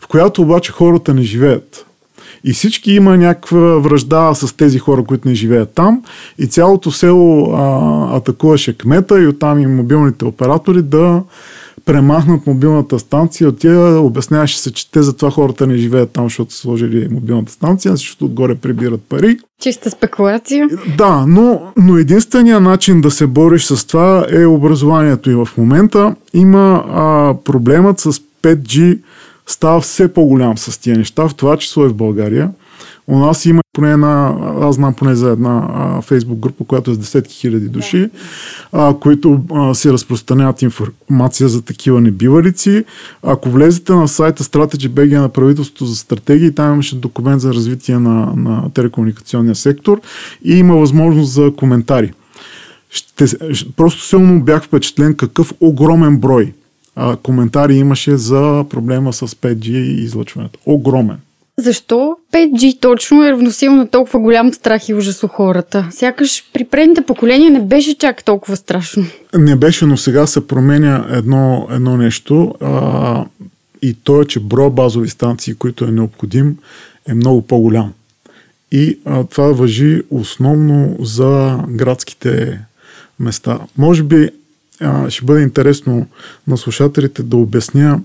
в 0.01 0.07
която 0.07 0.43
обаче 0.43 0.73
хората 0.73 1.15
не 1.15 1.23
живеят. 1.23 1.87
И 2.45 2.53
всички 2.53 2.93
има 2.93 3.17
някаква 3.17 3.79
връжда 3.79 4.35
с 4.35 4.57
тези 4.57 4.79
хора, 4.79 5.05
които 5.05 5.29
не 5.29 5.35
живеят 5.35 5.73
там. 5.75 6.03
И 6.39 6.47
цялото 6.47 6.91
село 6.91 7.53
а, 7.53 8.17
атакуваше 8.17 8.79
кмета 8.79 9.23
и 9.23 9.27
оттам 9.27 9.59
и 9.59 9.67
мобилните 9.67 10.25
оператори 10.25 10.83
да 10.83 11.23
премахнат 11.85 12.47
мобилната 12.47 12.99
станция, 12.99 13.49
от 13.49 13.59
тя 13.59 13.99
обясняваше 13.99 14.59
се, 14.59 14.73
че 14.73 14.91
те 14.91 15.03
затова 15.03 15.31
хората 15.31 15.67
не 15.67 15.77
живеят 15.77 16.11
там, 16.11 16.25
защото 16.25 16.53
са 16.53 16.61
сложили 16.61 17.09
мобилната 17.11 17.53
станция, 17.53 17.97
защото 17.97 18.25
отгоре 18.25 18.55
прибират 18.55 19.01
пари. 19.09 19.39
Чиста 19.61 19.91
спекулация. 19.91 20.69
Да, 20.99 21.25
но, 21.27 21.73
но 21.77 21.97
единствения 21.97 22.61
начин 22.61 23.01
да 23.01 23.11
се 23.11 23.27
бориш 23.27 23.65
с 23.65 23.87
това 23.87 24.27
е 24.31 24.47
образованието. 24.47 25.31
И 25.31 25.35
в 25.35 25.49
момента 25.59 26.15
има 26.35 26.85
а, 26.89 27.35
проблемът 27.45 28.01
с 28.01 28.13
5G 28.43 28.99
става 29.51 29.81
все 29.81 30.13
по-голям 30.13 30.59
с 30.59 30.79
тия 30.79 30.99
неща, 30.99 31.29
в 31.29 31.35
това 31.35 31.57
число 31.57 31.85
и 31.85 31.89
в 31.89 31.95
България. 31.95 32.51
У 33.07 33.19
нас 33.19 33.47
има 33.47 33.63
поне 33.73 33.93
една, 33.93 34.35
аз 34.61 34.75
знам 34.75 34.95
поне 34.95 35.15
за 35.15 35.31
една 35.31 35.69
а, 35.75 36.03
фейсбук 36.03 36.39
група, 36.39 36.65
която 36.65 36.91
е 36.91 36.95
с 36.95 36.99
десетки 36.99 37.35
хиляди 37.35 37.69
души, 37.69 38.11
а, 38.73 38.95
които 39.01 39.41
а, 39.53 39.75
си 39.75 39.93
разпространяват 39.93 40.63
информация 40.63 41.49
за 41.49 41.63
такива 41.63 42.01
небивалици. 42.01 42.85
Ако 43.23 43.51
влезете 43.51 43.93
на 43.93 44.09
сайта 44.09 44.45
Strategy 44.45 44.89
BG 44.89 45.21
на 45.21 45.29
правителството 45.29 45.87
за 45.87 45.97
стратегии, 45.97 46.55
там 46.55 46.73
имаше 46.73 46.97
документ 46.97 47.41
за 47.41 47.55
развитие 47.55 47.99
на, 47.99 48.33
на 48.37 48.71
телекомуникационния 48.75 49.55
сектор 49.55 50.01
и 50.45 50.59
има 50.59 50.77
възможност 50.77 51.33
за 51.33 51.53
коментари. 51.57 52.13
Ще, 52.91 53.27
просто 53.77 54.03
силно 54.03 54.41
бях 54.45 54.63
впечатлен 54.63 55.15
какъв 55.15 55.55
огромен 55.61 56.19
брой 56.19 56.53
а, 56.97 57.17
коментари 57.17 57.75
имаше 57.75 58.17
за 58.17 58.65
проблема 58.71 59.13
с 59.13 59.27
5G 59.27 59.69
и 59.71 60.03
излъчването. 60.03 60.59
Огромен. 60.67 61.19
Защо 61.59 62.17
5G 62.33 62.81
точно 62.81 63.25
е 63.27 63.31
равносилно 63.31 63.77
на 63.77 63.89
толкова 63.89 64.21
голям 64.21 64.53
страх 64.53 64.89
и 64.89 64.95
ужас 64.95 65.23
у 65.23 65.29
хората? 65.29 65.89
Сякаш 65.91 66.45
при 66.53 66.65
предните 66.65 67.01
поколения 67.01 67.51
не 67.51 67.61
беше 67.61 67.99
чак 67.99 68.25
толкова 68.25 68.57
страшно. 68.57 69.05
Не 69.35 69.57
беше, 69.57 69.87
но 69.87 69.97
сега 69.97 70.27
се 70.27 70.47
променя 70.47 71.07
едно, 71.11 71.69
едно 71.71 71.97
нещо 71.97 72.55
а, 72.61 73.25
и 73.83 73.95
то 73.95 74.23
е, 74.23 74.25
че 74.25 74.41
броя 74.41 74.71
базови 74.71 75.09
станции, 75.09 75.55
които 75.55 75.85
е 75.85 75.91
необходим, 75.91 76.57
е 77.09 77.15
много 77.15 77.43
по-голям. 77.43 77.93
И 78.73 78.99
а, 79.05 79.25
това 79.25 79.53
въжи 79.53 80.03
основно 80.11 80.97
за 81.01 81.59
градските 81.69 82.61
места. 83.21 83.59
Може 83.79 84.03
би 84.03 84.31
ще 85.09 85.25
бъде 85.25 85.43
интересно 85.43 86.07
на 86.47 86.57
слушателите 86.57 87.23
да 87.23 87.37
обясня 87.37 88.01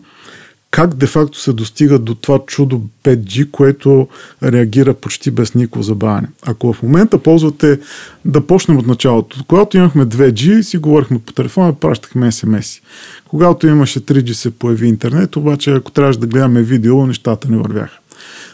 как 0.75 0.95
де-факто 0.95 1.39
се 1.39 1.53
достига 1.53 1.99
до 1.99 2.15
това 2.15 2.39
чудо 2.47 2.81
5G, 3.03 3.51
което 3.51 4.07
реагира 4.43 4.93
почти 4.93 5.31
без 5.31 5.55
никакво 5.55 5.81
забавяне. 5.81 6.27
Ако 6.45 6.73
в 6.73 6.83
момента 6.83 7.17
ползвате, 7.17 7.79
да 8.25 8.47
почнем 8.47 8.77
от 8.77 8.87
началото. 8.87 9.43
Когато 9.47 9.77
имахме 9.77 10.05
2G, 10.05 10.61
си 10.61 10.77
говорихме 10.77 11.19
по 11.19 11.33
телефона, 11.33 11.73
пращахме 11.73 12.31
SMS. 12.31 12.81
Когато 13.27 13.67
имаше 13.67 13.99
3G 13.99 14.31
се 14.31 14.51
появи 14.51 14.87
интернет, 14.87 15.35
обаче 15.35 15.71
ако 15.71 15.91
трябваше 15.91 16.19
да 16.19 16.27
гледаме 16.27 16.61
видео, 16.61 17.07
нещата 17.07 17.49
не 17.49 17.57
вървяха. 17.57 17.97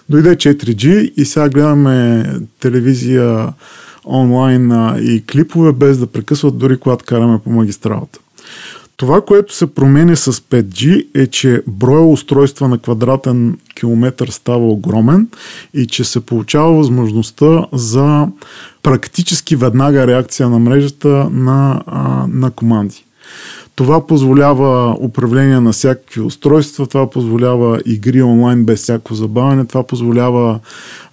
Дойде 0.09 0.35
4G 0.35 1.13
и 1.17 1.25
сега 1.25 1.49
гледаме 1.49 2.25
телевизия 2.59 3.53
онлайн 4.05 4.71
и 4.99 5.23
клипове 5.31 5.71
без 5.71 5.97
да 5.97 6.07
прекъсват 6.07 6.57
дори 6.57 6.79
когато 6.79 7.05
караме 7.05 7.39
по 7.39 7.49
магистралата. 7.49 8.19
Това, 8.97 9.21
което 9.21 9.55
се 9.55 9.73
променя 9.73 10.15
с 10.15 10.33
5G 10.33 11.07
е, 11.15 11.27
че 11.27 11.63
броя 11.67 12.05
устройства 12.05 12.67
на 12.67 12.77
квадратен 12.77 13.57
километър 13.75 14.27
става 14.27 14.67
огромен 14.67 15.27
и 15.73 15.87
че 15.87 16.03
се 16.03 16.19
получава 16.19 16.73
възможността 16.73 17.65
за 17.73 18.27
практически 18.83 19.55
веднага 19.55 20.07
реакция 20.07 20.49
на 20.49 20.59
мрежата 20.59 21.29
на, 21.31 21.81
на 22.27 22.51
команди. 22.51 23.05
Това 23.81 24.07
позволява 24.07 24.97
управление 24.99 25.59
на 25.59 25.71
всякакви 25.71 26.21
устройства, 26.21 26.87
това 26.87 27.09
позволява 27.09 27.81
игри 27.85 28.21
онлайн 28.21 28.65
без 28.65 28.81
всяко 28.81 29.15
забавяне, 29.15 29.65
това 29.65 29.83
позволява 29.83 30.59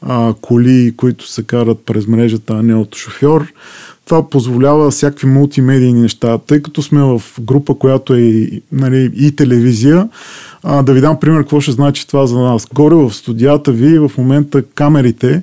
а, 0.02 0.34
коли, 0.40 0.94
които 0.96 1.28
се 1.28 1.42
карат 1.42 1.78
през 1.86 2.06
мрежата, 2.06 2.52
а 2.52 2.62
не 2.62 2.74
от 2.74 2.96
шофьор. 2.96 3.46
Това 4.04 4.30
позволява 4.30 4.90
всякакви 4.90 5.26
мултимедийни 5.26 6.00
неща. 6.00 6.38
Тъй 6.38 6.62
като 6.62 6.82
сме 6.82 7.02
в 7.02 7.22
група, 7.40 7.74
която 7.74 8.14
е 8.14 8.50
нали, 8.72 9.12
и 9.16 9.36
телевизия, 9.36 10.08
а, 10.62 10.82
да 10.82 10.92
ви 10.92 11.00
дам 11.00 11.20
пример 11.20 11.40
какво 11.40 11.60
ще 11.60 11.72
значи 11.72 12.06
това 12.06 12.26
за 12.26 12.38
нас. 12.38 12.66
Горе 12.74 12.94
в 12.94 13.14
студията 13.14 13.72
ви 13.72 13.98
в 13.98 14.10
момента 14.18 14.62
камерите 14.62 15.42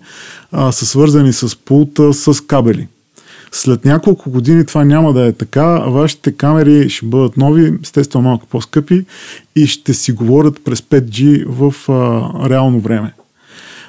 а, 0.51 0.72
са 0.72 0.86
свързани 0.86 1.34
с 1.34 1.58
пулта 1.65 2.13
с 2.13 2.41
кабели. 2.41 2.88
След 3.58 3.86
няколко 3.86 4.30
години 4.30 4.66
това 4.66 4.86
няма 4.86 5.14
да 5.14 5.26
е 5.26 5.34
така. 5.34 5.80
Вашите 5.80 6.32
камери 6.32 6.90
ще 6.90 7.06
бъдат 7.06 7.38
нови, 7.38 7.74
естествено 7.84 8.24
малко 8.24 8.48
по-скъпи 8.48 9.06
и 9.56 9.68
ще 9.68 9.94
си 9.94 10.12
говорят 10.12 10.64
през 10.64 10.82
5G 10.82 11.46
в 11.48 11.90
а, 11.90 12.50
реално 12.50 12.80
време. 12.80 13.14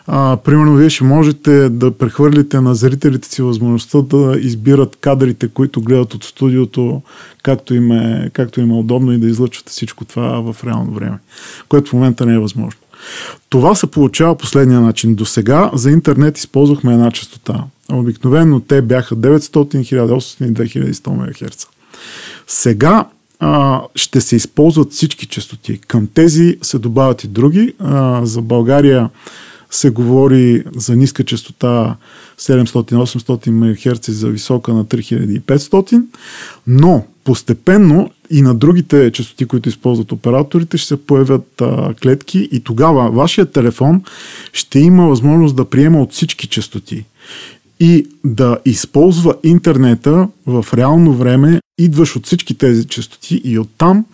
А, 0.07 0.37
примерно, 0.37 0.77
вие 0.77 0.91
ще 0.91 1.05
можете 1.05 1.69
да 1.69 1.91
прехвърлите 1.91 2.61
на 2.61 2.75
зрителите 2.75 3.29
си 3.29 3.43
възможността 3.43 4.03
да 4.03 4.37
избират 4.41 4.97
кадрите, 4.97 5.49
които 5.49 5.81
гледат 5.81 6.15
от 6.15 6.25
студиото, 6.25 7.03
както 7.43 7.75
им 7.75 7.93
е, 7.93 8.31
както 8.33 8.61
им 8.61 8.71
е 8.71 8.75
удобно 8.75 9.13
и 9.13 9.19
да 9.19 9.27
излъчвате 9.27 9.71
всичко 9.71 10.05
това 10.05 10.53
в 10.53 10.65
реално 10.65 10.93
време, 10.93 11.19
което 11.69 11.91
в 11.91 11.93
момента 11.93 12.27
не 12.27 12.35
е 12.35 12.39
възможно. 12.39 12.81
Това 13.49 13.75
се 13.75 13.87
получава 13.87 14.39
последния 14.39 14.81
начин. 14.81 15.15
До 15.15 15.25
сега 15.25 15.71
за 15.75 15.91
интернет 15.91 16.39
използвахме 16.39 16.93
една 16.93 17.11
частота. 17.11 17.65
Обикновено 17.93 18.61
те 18.61 18.83
бяха 18.83 19.17
900, 19.17 19.39
1800 19.39 20.45
и 20.45 20.55
2100 20.55 21.09
МГц. 21.09 21.67
Сега 22.47 23.07
а, 23.41 23.83
ще 23.95 24.21
се 24.21 24.37
използват 24.37 24.93
всички 24.93 25.27
частоти. 25.27 25.79
Към 25.79 26.07
тези 26.15 26.59
се 26.63 26.79
добавят 26.79 27.25
и 27.25 27.29
други. 27.29 27.75
А, 27.79 28.27
за 28.27 28.43
България 28.43 29.11
се 29.71 29.91
говори 29.91 30.65
за 30.77 30.97
ниска 30.97 31.25
частота 31.25 31.97
700-800 32.39 33.51
МГц 33.51 34.11
за 34.11 34.29
висока 34.29 34.75
на 34.75 34.85
3500, 34.85 36.03
но 36.67 37.05
постепенно 37.25 38.11
и 38.31 38.43
на 38.43 38.55
другите 38.55 39.11
частоти, 39.13 39.47
които 39.47 39.69
използват 39.69 40.13
операторите, 40.13 40.79
ще 40.79 40.89
се 40.89 40.97
появят 40.97 41.61
а, 41.61 41.95
клетки 41.95 42.49
и 42.53 42.61
тогава 42.61 43.11
вашия 43.11 43.47
телефон 43.47 44.03
ще 44.53 44.79
има 44.79 45.09
възможност 45.09 45.57
да 45.57 45.65
приема 45.65 46.03
от 46.03 46.13
всички 46.13 46.47
частоти 46.47 47.05
и 47.81 48.07
да 48.25 48.59
използва 48.65 49.35
интернета 49.43 50.29
в 50.47 50.67
реално 50.77 51.15
време, 51.15 51.61
идваш 51.79 52.17
от 52.17 52.27
всички 52.27 52.59
тези 52.59 52.87
частоти 52.87 53.41
и 53.45 53.59
оттам 53.59 54.05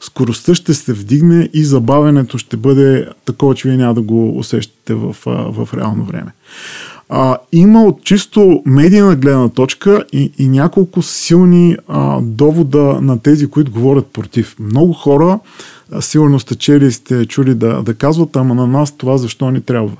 скоростта 0.00 0.54
ще 0.54 0.74
се 0.74 0.92
вдигне 0.92 1.48
и 1.52 1.64
забавянето 1.64 2.38
ще 2.38 2.56
бъде 2.56 3.08
такова, 3.24 3.54
че 3.54 3.68
вие 3.68 3.76
няма 3.76 3.94
да 3.94 4.02
го 4.02 4.38
усещате 4.38 4.94
в, 4.94 5.16
в 5.26 5.68
реално 5.74 6.04
време. 6.04 6.32
А, 7.08 7.38
има 7.52 7.84
от 7.84 8.04
чисто 8.04 8.62
медийна 8.66 9.16
гледна 9.16 9.48
точка 9.48 10.04
и, 10.12 10.32
и 10.38 10.48
няколко 10.48 11.02
силни 11.02 11.76
а, 11.88 12.20
довода 12.22 12.98
на 13.02 13.18
тези, 13.18 13.46
които 13.46 13.72
говорят 13.72 14.06
против. 14.06 14.56
Много 14.58 14.92
хора, 14.92 15.38
сигурно 16.00 16.40
сте 16.40 16.54
чели 16.54 16.92
сте 16.92 17.26
чули 17.26 17.54
да, 17.54 17.82
да 17.82 17.94
казват, 17.94 18.36
ама 18.36 18.54
на 18.54 18.66
нас 18.66 18.96
това 18.96 19.18
защо 19.18 19.50
ни 19.50 19.60
трябва. 19.60 19.96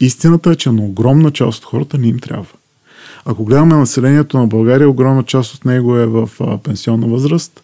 Истината 0.00 0.50
е, 0.50 0.56
че 0.56 0.70
на 0.70 0.82
огромна 0.82 1.30
част 1.30 1.58
от 1.58 1.64
хората 1.64 1.98
не 1.98 2.08
им 2.08 2.18
трябва. 2.18 2.46
Ако 3.24 3.44
гледаме 3.44 3.74
населението 3.74 4.38
на 4.38 4.46
България, 4.46 4.90
огромна 4.90 5.22
част 5.22 5.54
от 5.54 5.64
него 5.64 5.96
е 5.96 6.06
в 6.06 6.30
а, 6.40 6.58
пенсионна 6.58 7.06
възраст. 7.06 7.62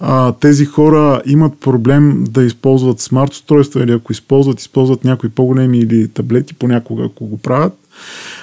А, 0.00 0.32
тези 0.32 0.64
хора 0.64 1.22
имат 1.26 1.60
проблем 1.60 2.24
да 2.28 2.44
използват 2.44 3.00
смарт 3.00 3.32
устройства 3.32 3.82
или 3.82 3.92
ако 3.92 4.12
използват, 4.12 4.60
използват 4.60 5.04
някои 5.04 5.28
по-големи 5.28 5.78
или 5.78 6.08
таблети 6.08 6.54
понякога, 6.54 7.04
ако 7.04 7.26
го 7.26 7.38
правят. 7.38 7.72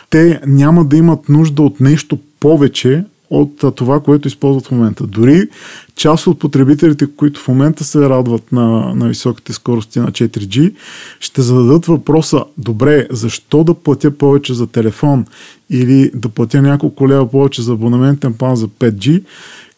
Те 0.09 0.41
няма 0.47 0.85
да 0.85 0.97
имат 0.97 1.29
нужда 1.29 1.61
от 1.61 1.79
нещо 1.79 2.19
повече 2.39 3.03
от 3.31 3.75
това, 3.75 3.99
което 3.99 4.27
използват 4.27 4.67
в 4.67 4.71
момента. 4.71 5.07
Дори 5.07 5.49
част 5.95 6.27
от 6.27 6.39
потребителите, 6.39 7.07
които 7.17 7.39
в 7.39 7.47
момента 7.47 7.83
се 7.83 7.99
радват 7.99 8.51
на, 8.51 8.95
на 8.95 9.07
високите 9.07 9.53
скорости 9.53 9.99
на 9.99 10.07
4G, 10.07 10.73
ще 11.19 11.41
зададат 11.41 11.85
въпроса, 11.85 12.43
добре, 12.57 13.07
защо 13.11 13.63
да 13.63 13.73
платя 13.73 14.11
повече 14.11 14.53
за 14.53 14.67
телефон 14.67 15.25
или 15.69 16.11
да 16.15 16.29
платя 16.29 16.61
няколко 16.61 17.09
лева 17.09 17.31
повече 17.31 17.61
за 17.61 17.73
абонаментен 17.73 18.33
план 18.33 18.55
за 18.55 18.67
5G, 18.67 19.23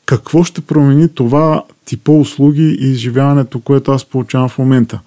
какво 0.05 0.43
ще 0.43 0.61
промени 0.61 1.09
това 1.09 1.63
типа 1.85 2.11
услуги 2.11 2.77
и 2.81 2.91
изживяването, 2.91 3.59
което 3.59 3.91
аз 3.91 4.05
получавам 4.05 4.49
в 4.49 4.57
момента? 4.57 4.99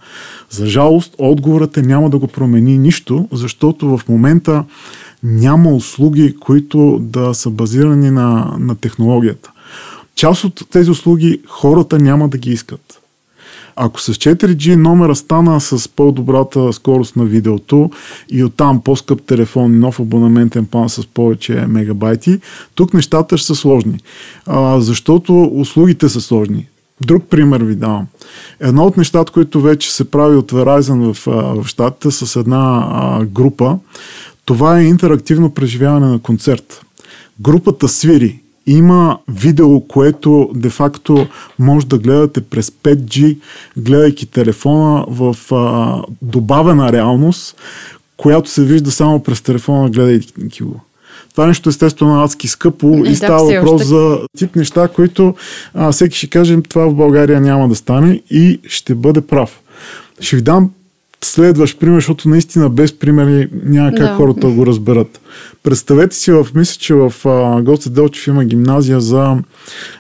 За 0.50 0.66
жалост, 0.66 1.14
отговорът 1.18 1.76
е 1.76 1.82
няма 1.82 2.10
да 2.10 2.18
го 2.18 2.26
промени 2.26 2.78
нищо, 2.78 3.28
защото 3.32 3.96
в 3.96 4.08
момента 4.08 4.64
няма 5.26 5.70
услуги, 5.70 6.36
които 6.40 6.98
да 7.02 7.34
са 7.34 7.50
базирани 7.50 8.10
на, 8.10 8.56
на 8.58 8.76
технологията. 8.76 9.52
Част 10.14 10.44
от 10.44 10.66
тези 10.70 10.90
услуги 10.90 11.40
хората 11.48 11.98
няма 11.98 12.28
да 12.28 12.38
ги 12.38 12.50
искат. 12.50 13.00
Ако 13.76 14.00
с 14.00 14.14
4G 14.14 14.74
номера 14.74 15.16
стана 15.16 15.60
с 15.60 15.88
по-добрата 15.88 16.72
скорост 16.72 17.16
на 17.16 17.24
видеото 17.24 17.90
и 18.30 18.44
оттам 18.44 18.80
по-скъп 18.80 19.22
телефон, 19.22 19.78
нов 19.78 20.00
абонаментен 20.00 20.66
план 20.66 20.88
с 20.88 21.06
повече 21.06 21.64
мегабайти, 21.68 22.40
тук 22.74 22.94
нещата 22.94 23.38
ще 23.38 23.46
са 23.46 23.54
сложни. 23.54 24.00
А, 24.46 24.80
защото 24.80 25.50
услугите 25.54 26.08
са 26.08 26.20
сложни. 26.20 26.68
Друг 27.00 27.24
пример 27.30 27.62
ви 27.62 27.74
давам. 27.74 28.06
Едно 28.60 28.84
от 28.84 28.96
нещата, 28.96 29.32
които 29.32 29.60
вече 29.60 29.92
се 29.92 30.10
прави 30.10 30.36
от 30.36 30.52
Verizon 30.52 31.12
в, 31.12 31.26
в 31.62 31.66
щатите 31.66 32.10
с 32.10 32.36
една 32.36 32.88
а, 32.90 33.24
група, 33.24 33.78
това 34.46 34.78
е 34.78 34.84
интерактивно 34.84 35.50
преживяване 35.50 36.06
на 36.06 36.18
концерт. 36.18 36.82
Групата 37.40 37.88
свири. 37.88 38.40
Има 38.66 39.18
видео, 39.28 39.80
което 39.80 40.50
де-факто 40.54 41.26
може 41.58 41.86
да 41.86 41.98
гледате 41.98 42.40
през 42.40 42.70
5G, 42.70 43.38
гледайки 43.76 44.26
телефона 44.26 45.04
в 45.08 45.36
а, 45.52 46.02
добавена 46.22 46.92
реалност, 46.92 47.56
която 48.16 48.50
се 48.50 48.64
вижда 48.64 48.90
само 48.90 49.22
през 49.22 49.40
телефона, 49.40 49.90
гледайки 49.90 50.62
го. 50.62 50.80
Това 51.30 51.46
нещо 51.46 51.68
естествено 51.68 52.22
адски 52.22 52.48
скъпо 52.48 53.02
и, 53.06 53.10
и 53.10 53.16
става 53.16 53.52
да, 53.52 53.60
въпрос 53.60 53.82
още... 53.82 53.86
за 53.86 54.18
тип 54.38 54.56
неща, 54.56 54.88
които 54.88 55.34
а, 55.74 55.92
всеки 55.92 56.18
ще 56.18 56.26
каже, 56.26 56.62
това 56.62 56.86
в 56.88 56.94
България 56.94 57.40
няма 57.40 57.68
да 57.68 57.74
стане 57.74 58.22
и 58.30 58.60
ще 58.68 58.94
бъде 58.94 59.20
прав. 59.20 59.60
Ще 60.20 60.36
ви 60.36 60.42
дам 60.42 60.70
следващ 61.24 61.78
пример, 61.78 61.96
защото 61.96 62.28
наистина 62.28 62.70
без 62.70 62.98
примери 62.98 63.48
няма 63.64 63.90
как 63.90 64.08
да. 64.08 64.14
хората 64.14 64.48
го 64.48 64.66
разберат. 64.66 65.20
Представете 65.62 66.16
си, 66.16 66.32
в, 66.32 66.46
мисля, 66.54 66.78
че 66.80 66.94
в 66.94 67.12
Гоце 67.62 67.90
Делчев 67.90 68.26
има 68.26 68.44
гимназия 68.44 69.00
за 69.00 69.36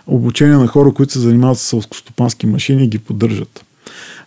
обучение 0.06 0.56
на 0.56 0.66
хора, 0.66 0.92
които 0.92 1.12
се 1.12 1.18
занимават 1.18 1.58
с 1.58 1.62
селскостопански 1.62 2.46
машини 2.46 2.84
и 2.84 2.88
ги 2.88 2.98
поддържат. 2.98 3.64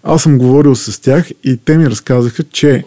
Аз 0.04 0.24
съм 0.24 0.38
говорил 0.38 0.76
с 0.76 1.02
тях 1.02 1.32
и 1.44 1.58
те 1.58 1.78
ми 1.78 1.90
разказаха, 1.90 2.44
че 2.44 2.84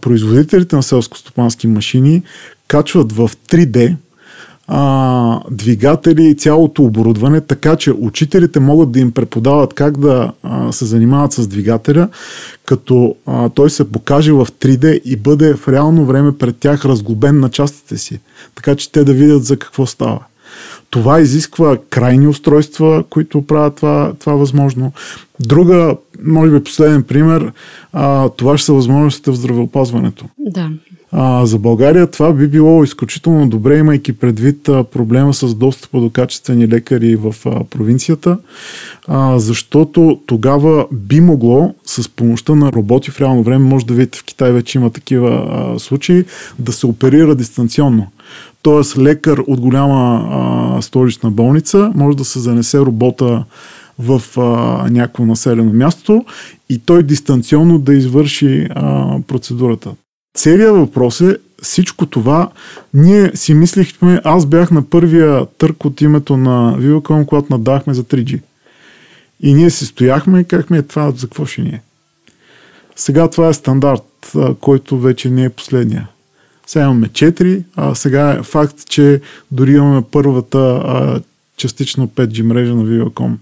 производителите 0.00 0.76
на 0.76 0.82
селско-стопански 0.82 1.66
машини 1.66 2.22
качват 2.68 3.12
в 3.12 3.30
3D 3.50 3.96
а, 4.68 5.40
двигатели 5.50 6.26
и 6.26 6.34
цялото 6.34 6.82
оборудване, 6.82 7.40
така 7.40 7.76
че 7.76 7.92
учителите 7.92 8.60
могат 8.60 8.92
да 8.92 9.00
им 9.00 9.12
преподават 9.12 9.74
как 9.74 9.98
да 9.98 10.32
а, 10.42 10.72
се 10.72 10.84
занимават 10.84 11.32
с 11.32 11.46
двигателя, 11.46 12.08
като 12.64 13.16
а, 13.26 13.48
той 13.48 13.70
се 13.70 13.92
покаже 13.92 14.32
в 14.32 14.46
3D 14.46 15.02
и 15.02 15.16
бъде 15.16 15.54
в 15.54 15.68
реално 15.68 16.04
време 16.04 16.38
пред 16.38 16.56
тях 16.58 16.84
разглобен 16.84 17.40
на 17.40 17.50
частите 17.50 17.98
си, 17.98 18.20
така 18.54 18.74
че 18.74 18.92
те 18.92 19.04
да 19.04 19.12
видят 19.12 19.44
за 19.44 19.58
какво 19.58 19.86
става. 19.86 20.20
Това 20.90 21.20
изисква 21.20 21.76
крайни 21.90 22.26
устройства, 22.26 23.04
които 23.10 23.42
правят 23.42 23.76
това, 23.76 24.12
това 24.18 24.32
възможно. 24.32 24.92
Друга, 25.40 25.96
може 26.24 26.52
би 26.52 26.64
последен 26.64 27.02
пример, 27.02 27.52
а, 27.92 28.28
това 28.28 28.58
ще 28.58 28.66
са 28.66 28.72
възможностите 28.72 29.30
в 29.30 29.34
здравеопазването. 29.34 30.24
Да. 30.38 30.70
А, 31.12 31.46
за 31.46 31.58
България 31.58 32.06
това 32.06 32.32
би 32.32 32.48
било 32.48 32.84
изключително 32.84 33.48
добре, 33.48 33.78
имайки 33.78 34.12
предвид 34.12 34.68
а, 34.68 34.84
проблема 34.84 35.34
с 35.34 35.54
достъпа 35.54 36.00
до 36.00 36.10
качествени 36.10 36.68
лекари 36.68 37.16
в 37.16 37.34
а, 37.46 37.64
провинцията, 37.64 38.38
а, 39.06 39.38
защото 39.38 40.20
тогава 40.26 40.86
би 40.92 41.20
могло 41.20 41.74
с 41.84 42.08
помощта 42.08 42.54
на 42.54 42.72
роботи 42.72 43.10
в 43.10 43.20
реално 43.20 43.42
време, 43.42 43.64
може 43.64 43.86
да 43.86 43.94
видите 43.94 44.18
в 44.18 44.24
Китай 44.24 44.52
вече 44.52 44.78
има 44.78 44.90
такива 44.90 45.48
а, 45.50 45.78
случаи, 45.78 46.24
да 46.58 46.72
се 46.72 46.86
оперира 46.86 47.34
дистанционно. 47.34 48.06
Тоест 48.68 48.98
лекар 48.98 49.38
от 49.46 49.60
голяма 49.60 50.28
а, 50.30 50.82
столична 50.82 51.30
болница 51.30 51.92
може 51.94 52.16
да 52.16 52.24
се 52.24 52.38
занесе 52.38 52.78
робота 52.78 53.44
в 53.98 54.22
а, 54.36 54.40
някакво 54.90 55.26
населено 55.26 55.72
място 55.72 56.24
и 56.68 56.78
той 56.78 57.02
дистанционно 57.02 57.78
да 57.78 57.94
извърши 57.94 58.68
а, 58.70 59.16
процедурата. 59.26 59.90
Целият 60.36 60.76
въпрос 60.76 61.20
е 61.20 61.36
всичко 61.62 62.06
това. 62.06 62.50
Ние 62.94 63.30
си 63.34 63.54
мислихме, 63.54 64.20
аз 64.24 64.46
бях 64.46 64.70
на 64.70 64.82
първия 64.82 65.46
търк 65.46 65.84
от 65.84 66.00
името 66.00 66.36
на 66.36 66.76
Viacom, 66.78 67.26
когато 67.26 67.46
надахме 67.50 67.94
за 67.94 68.04
3G. 68.04 68.40
И 69.40 69.54
ние 69.54 69.70
си 69.70 69.86
стояхме 69.86 70.40
и 70.40 70.44
казахме, 70.44 70.82
това 70.82 71.10
за 71.10 71.26
какво 71.26 71.46
ще 71.46 71.62
ни 71.62 71.68
е? 71.68 71.82
Сега 72.96 73.30
това 73.30 73.48
е 73.48 73.52
стандарт, 73.52 74.32
който 74.60 74.98
вече 74.98 75.30
не 75.30 75.44
е 75.44 75.50
последния. 75.50 76.08
Сега 76.68 76.84
имаме 76.84 77.08
4, 77.08 77.62
а 77.76 77.94
сега 77.94 78.32
е 78.32 78.42
факт, 78.42 78.88
че 78.88 79.20
дори 79.50 79.72
имаме 79.72 80.02
първата 80.10 80.58
а, 80.58 81.20
частично 81.56 82.08
5G 82.08 82.42
мрежа 82.42 82.74
на 82.74 82.84
Viacom, 82.84 83.34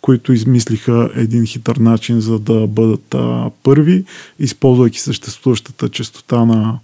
които 0.00 0.32
измислиха 0.32 1.10
един 1.16 1.46
хитър 1.46 1.76
начин 1.76 2.20
за 2.20 2.38
да 2.38 2.66
бъдат 2.66 3.14
а, 3.14 3.50
първи, 3.62 4.04
използвайки 4.38 5.00
съществуващата 5.00 5.88
частота 5.88 6.44
на 6.44 6.78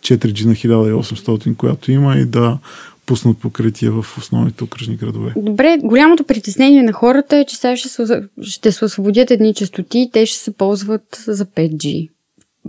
4G 0.00 0.44
на 0.44 0.54
1800, 0.54 1.56
която 1.56 1.92
има 1.92 2.16
и 2.16 2.24
да 2.24 2.58
пуснат 3.06 3.38
покритие 3.38 3.90
в 3.90 4.06
основните 4.18 4.64
окръжни 4.64 4.96
градове. 4.96 5.32
Добре, 5.36 5.78
голямото 5.82 6.24
притеснение 6.24 6.82
на 6.82 6.92
хората 6.92 7.36
е, 7.36 7.44
че 7.44 7.56
сега 7.56 7.76
ще 7.76 7.88
се, 7.88 8.22
ще 8.42 8.72
се 8.72 8.84
освободят 8.84 9.30
едни 9.30 9.54
частоти 9.54 9.98
и 9.98 10.10
те 10.12 10.26
ще 10.26 10.38
се 10.38 10.56
ползват 10.56 11.24
за 11.26 11.46
5G 11.46 12.08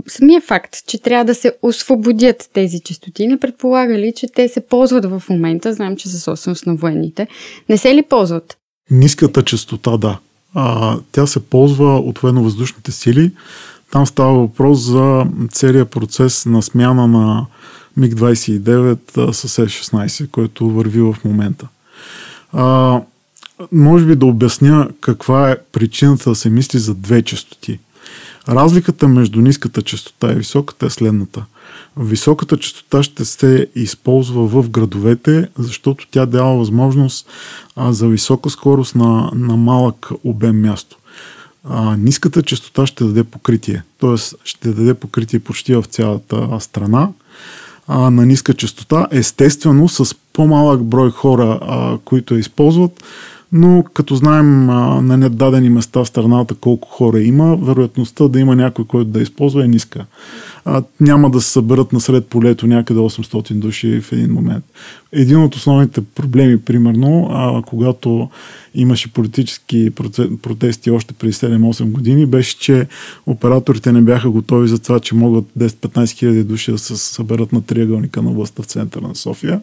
самия 0.07 0.41
факт, 0.41 0.75
че 0.87 1.01
трябва 1.01 1.25
да 1.25 1.35
се 1.35 1.53
освободят 1.61 2.49
тези 2.53 2.79
частоти, 2.79 3.27
не 3.27 3.39
предполага 3.39 3.97
ли, 3.97 4.13
че 4.15 4.27
те 4.27 4.47
се 4.47 4.67
ползват 4.67 5.05
в 5.05 5.23
момента, 5.29 5.73
знам, 5.73 5.95
че 5.95 6.09
са 6.09 6.19
собственост 6.19 6.65
на 6.65 6.75
военните, 6.75 7.27
не 7.69 7.77
се 7.77 7.95
ли 7.95 8.03
ползват? 8.03 8.57
Ниската 8.91 9.43
частота, 9.43 9.97
да. 9.97 10.19
А, 10.53 10.97
тя 11.11 11.27
се 11.27 11.39
ползва 11.39 11.99
от 11.99 12.19
военно-въздушните 12.19 12.91
сили. 12.91 13.31
Там 13.91 14.05
става 14.07 14.33
въпрос 14.33 14.79
за 14.79 15.25
целият 15.51 15.89
процес 15.89 16.45
на 16.45 16.61
смяна 16.61 17.07
на 17.07 17.45
МиГ-29 17.97 19.31
с 19.31 19.57
F-16, 19.57 20.29
който 20.29 20.69
върви 20.69 21.01
в 21.01 21.15
момента. 21.25 21.67
А, 22.53 23.01
може 23.71 24.05
би 24.05 24.15
да 24.15 24.25
обясня 24.25 24.89
каква 25.01 25.51
е 25.51 25.57
причината 25.71 26.29
да 26.29 26.35
се 26.35 26.49
мисли 26.49 26.79
за 26.79 26.95
две 26.95 27.21
частоти. 27.21 27.79
Разликата 28.49 29.07
между 29.07 29.41
ниската 29.41 29.81
частота 29.81 30.31
и 30.31 30.35
високата 30.35 30.85
е 30.85 30.89
следната. 30.89 31.45
Високата 31.97 32.57
частота 32.57 33.03
ще 33.03 33.25
се 33.25 33.67
използва 33.75 34.47
в 34.47 34.69
градовете, 34.69 35.49
защото 35.57 36.07
тя 36.11 36.25
дава 36.25 36.57
възможност 36.57 37.29
за 37.77 38.07
висока 38.07 38.49
скорост 38.49 38.95
на, 38.95 39.31
на 39.35 39.57
малък 39.57 40.09
обем 40.23 40.61
място. 40.61 40.97
А, 41.69 41.97
ниската 41.97 42.43
частота 42.43 42.87
ще 42.87 43.03
даде 43.03 43.23
покритие, 43.23 43.83
т.е. 43.99 44.15
ще 44.43 44.69
даде 44.73 44.93
покритие 44.93 45.39
почти 45.39 45.75
в 45.75 45.83
цялата 45.83 46.57
страна 46.59 47.09
а, 47.87 48.09
на 48.09 48.25
ниска 48.25 48.53
частота, 48.53 49.07
естествено 49.11 49.89
с 49.89 50.15
по-малък 50.33 50.83
брой 50.83 51.11
хора, 51.11 51.59
а, 51.61 51.97
които 52.05 52.33
я 52.33 52.39
използват, 52.39 53.03
но 53.51 53.83
като 53.93 54.15
знаем 54.15 54.69
а, 54.69 55.01
на 55.01 55.17
недадени 55.17 55.69
места 55.69 55.99
в 55.99 56.07
страната 56.07 56.55
колко 56.55 56.87
хора 56.87 57.19
има, 57.19 57.55
вероятността 57.55 58.27
да 58.27 58.39
има 58.39 58.55
някой, 58.55 58.85
който 58.85 59.09
да 59.09 59.21
използва 59.21 59.65
е 59.65 59.67
ниска. 59.67 60.05
А, 60.65 60.83
няма 60.99 61.29
да 61.29 61.41
се 61.41 61.51
съберат 61.51 61.93
насред 61.93 62.27
полето 62.27 62.67
някъде 62.67 62.99
800 62.99 63.53
души 63.53 64.01
в 64.01 64.11
един 64.11 64.33
момент. 64.33 64.65
Един 65.11 65.37
от 65.37 65.55
основните 65.55 66.01
проблеми, 66.01 66.61
примерно, 66.61 67.29
а, 67.31 67.61
когато 67.61 68.29
имаше 68.75 69.13
политически 69.13 69.89
протести 70.41 70.91
още 70.91 71.13
преди 71.13 71.33
7-8 71.33 71.85
години, 71.85 72.25
беше, 72.25 72.59
че 72.59 72.87
операторите 73.25 73.91
не 73.91 74.01
бяха 74.01 74.29
готови 74.29 74.67
за 74.67 74.79
това, 74.79 74.99
че 74.99 75.15
могат 75.15 75.45
10-15 75.59 76.11
хиляди 76.11 76.43
души 76.43 76.71
да 76.71 76.77
се 76.77 76.97
съберат 76.97 77.53
на 77.53 77.61
триъгълника 77.61 78.21
на 78.21 78.31
властта 78.31 78.63
в 78.63 78.65
центъра 78.65 79.07
на 79.07 79.15
София 79.15 79.61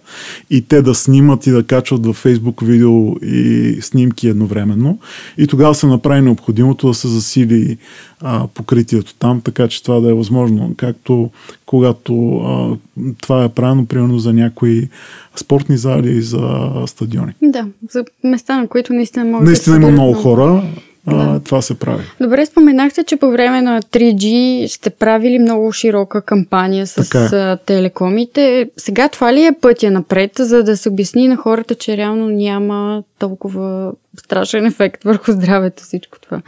и 0.51 0.63
те 0.63 0.83
да 0.83 0.95
снимат 0.95 1.47
и 1.47 1.51
да 1.51 1.63
качват 1.63 2.07
във 2.07 2.25
Facebook 2.25 2.65
видео 2.65 3.17
и 3.17 3.79
снимки 3.81 4.29
едновременно. 4.29 4.99
И 5.39 5.47
тогава 5.47 5.75
се 5.75 5.87
направи 5.87 6.21
необходимото 6.21 6.87
да 6.87 6.95
се 6.95 7.09
засили 7.09 7.79
а, 8.27 8.47
покритието 8.55 9.15
там, 9.15 9.41
така 9.41 9.69
че 9.69 9.83
това 9.83 10.01
да 10.01 10.11
е 10.11 10.15
възможно. 10.15 10.75
Както 10.77 11.31
когато 11.67 12.37
а, 12.37 12.77
това 13.21 13.45
е 13.45 13.49
правилно, 13.49 13.87
примерно 13.87 14.19
за 14.19 14.33
някои 14.33 14.89
спортни 15.37 15.77
зали 15.77 16.11
и 16.11 16.23
за 16.23 16.71
стадиони. 16.87 17.33
Да, 17.43 17.67
за 17.91 18.05
места, 18.25 18.61
на 18.61 18.69
които 18.69 18.93
наистина 18.93 19.25
могат 19.25 19.47
Наистина 19.47 19.77
да 19.77 19.83
има 19.83 19.91
много 19.91 20.13
хора. 20.13 20.47
Да. 20.47 20.63
А, 21.07 21.41
това 21.41 21.63
се 21.63 21.75
прави. 21.75 22.03
Добре, 22.21 22.47
споменахте, 22.47 23.05
че 23.05 23.17
по 23.17 23.31
време 23.31 23.63
на 23.63 23.83
3G 23.83 24.67
сте 24.67 24.91
правили 24.91 25.39
много 25.39 25.73
широка 25.73 26.23
кампания 26.23 26.87
с 26.87 27.15
е. 27.33 27.67
телекомите. 27.67 28.71
Сега 28.77 29.09
това 29.09 29.35
ли 29.35 29.45
е 29.45 29.57
пътя 29.61 29.91
напред, 29.91 30.33
за 30.39 30.63
да 30.63 30.77
се 30.77 30.89
обясни 30.89 31.29
на 31.29 31.37
хората, 31.37 31.75
че 31.75 31.97
реално 31.97 32.29
няма 32.29 33.03
толкова 33.19 33.93
страшен 34.19 34.67
ефект 34.67 35.05
върху 35.05 35.33
здравето 35.33 35.83
всичко 35.83 36.21
това? 36.21 36.41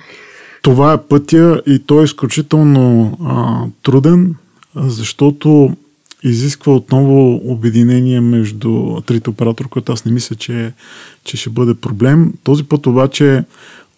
Това 0.67 0.93
е 0.93 1.03
пътя 1.03 1.63
и 1.67 1.79
той 1.79 2.03
е 2.03 2.05
изключително 2.05 3.19
а, 3.25 3.65
труден, 3.83 4.35
защото 4.77 5.77
изисква 6.23 6.75
отново 6.75 7.41
обединение 7.53 8.21
между 8.21 9.01
трите 9.07 9.31
оператора, 9.31 9.69
което 9.69 9.93
аз 9.93 10.05
не 10.05 10.13
мисля, 10.13 10.37
че, 10.37 10.73
че 11.25 11.37
ще 11.37 11.51
бъде 11.51 11.75
проблем. 11.75 12.35
Този 12.45 12.65
път 12.65 12.87
обаче 12.87 13.45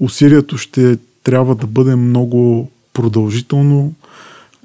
усилието 0.00 0.58
ще 0.58 0.98
трябва 1.24 1.54
да 1.54 1.66
бъде 1.66 1.96
много 1.96 2.70
продължително 2.94 3.92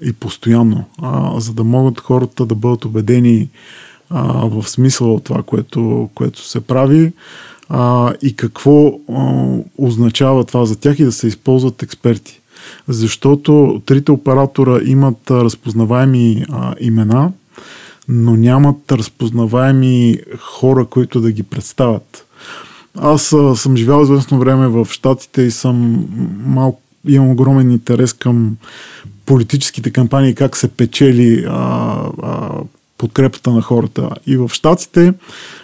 и 0.02 0.13
постоянно, 0.13 0.86
а, 1.02 1.39
за 1.39 1.54
да 1.54 1.63
могат 1.63 2.00
хората 2.00 2.46
да 2.46 2.56
бъдат 2.56 2.86
убедени 2.86 3.50
а, 4.10 4.24
в 4.48 4.70
смисъл 4.70 5.16
от 5.16 5.24
това, 5.24 5.44
което, 5.44 6.10
което 6.16 6.48
се 6.48 6.62
прави. 6.62 7.12
А, 7.69 8.13
и 8.21 8.36
какво 8.36 8.88
а, 8.88 8.93
означава 9.78 10.43
това 10.43 10.65
за 10.65 10.80
тях 10.80 10.99
и 10.99 11.04
да 11.04 11.12
се 11.12 11.28
използват 11.28 11.84
експерти. 11.84 12.39
Защото 12.88 13.82
трите 13.86 14.12
оператора 14.12 14.80
имат 14.86 15.32
разпознаваеми 15.32 16.45
а, 16.52 16.76
имена, 16.80 17.32
но 18.08 18.36
нямат 18.36 18.91
разпознаваеми 18.91 20.17
хора, 20.39 20.86
които 20.86 21.21
да 21.21 21.32
ги 21.32 21.43
представят. 21.43 22.26
Аз 22.95 23.34
а, 23.34 23.56
съм 23.56 23.78
живял 23.78 24.04
известно 24.04 24.39
време 24.39 24.67
в 24.67 24.88
Штатите 24.91 25.41
и 25.41 25.52
съм 25.52 26.08
малко 26.45 26.82
имам 27.08 27.32
огромен 27.32 27.71
интерес 27.71 28.13
към 28.13 28.58
политическите 29.26 29.91
кампании, 29.91 30.36
как 30.36 30.58
се 30.58 30.67
печели 30.67 31.45
а, 31.47 31.54
а, 32.23 32.52
подкрепата 33.04 33.52
на 33.52 33.62
хората. 33.62 34.10
И 34.28 34.38
в 34.38 34.50
Штатите 34.54 35.13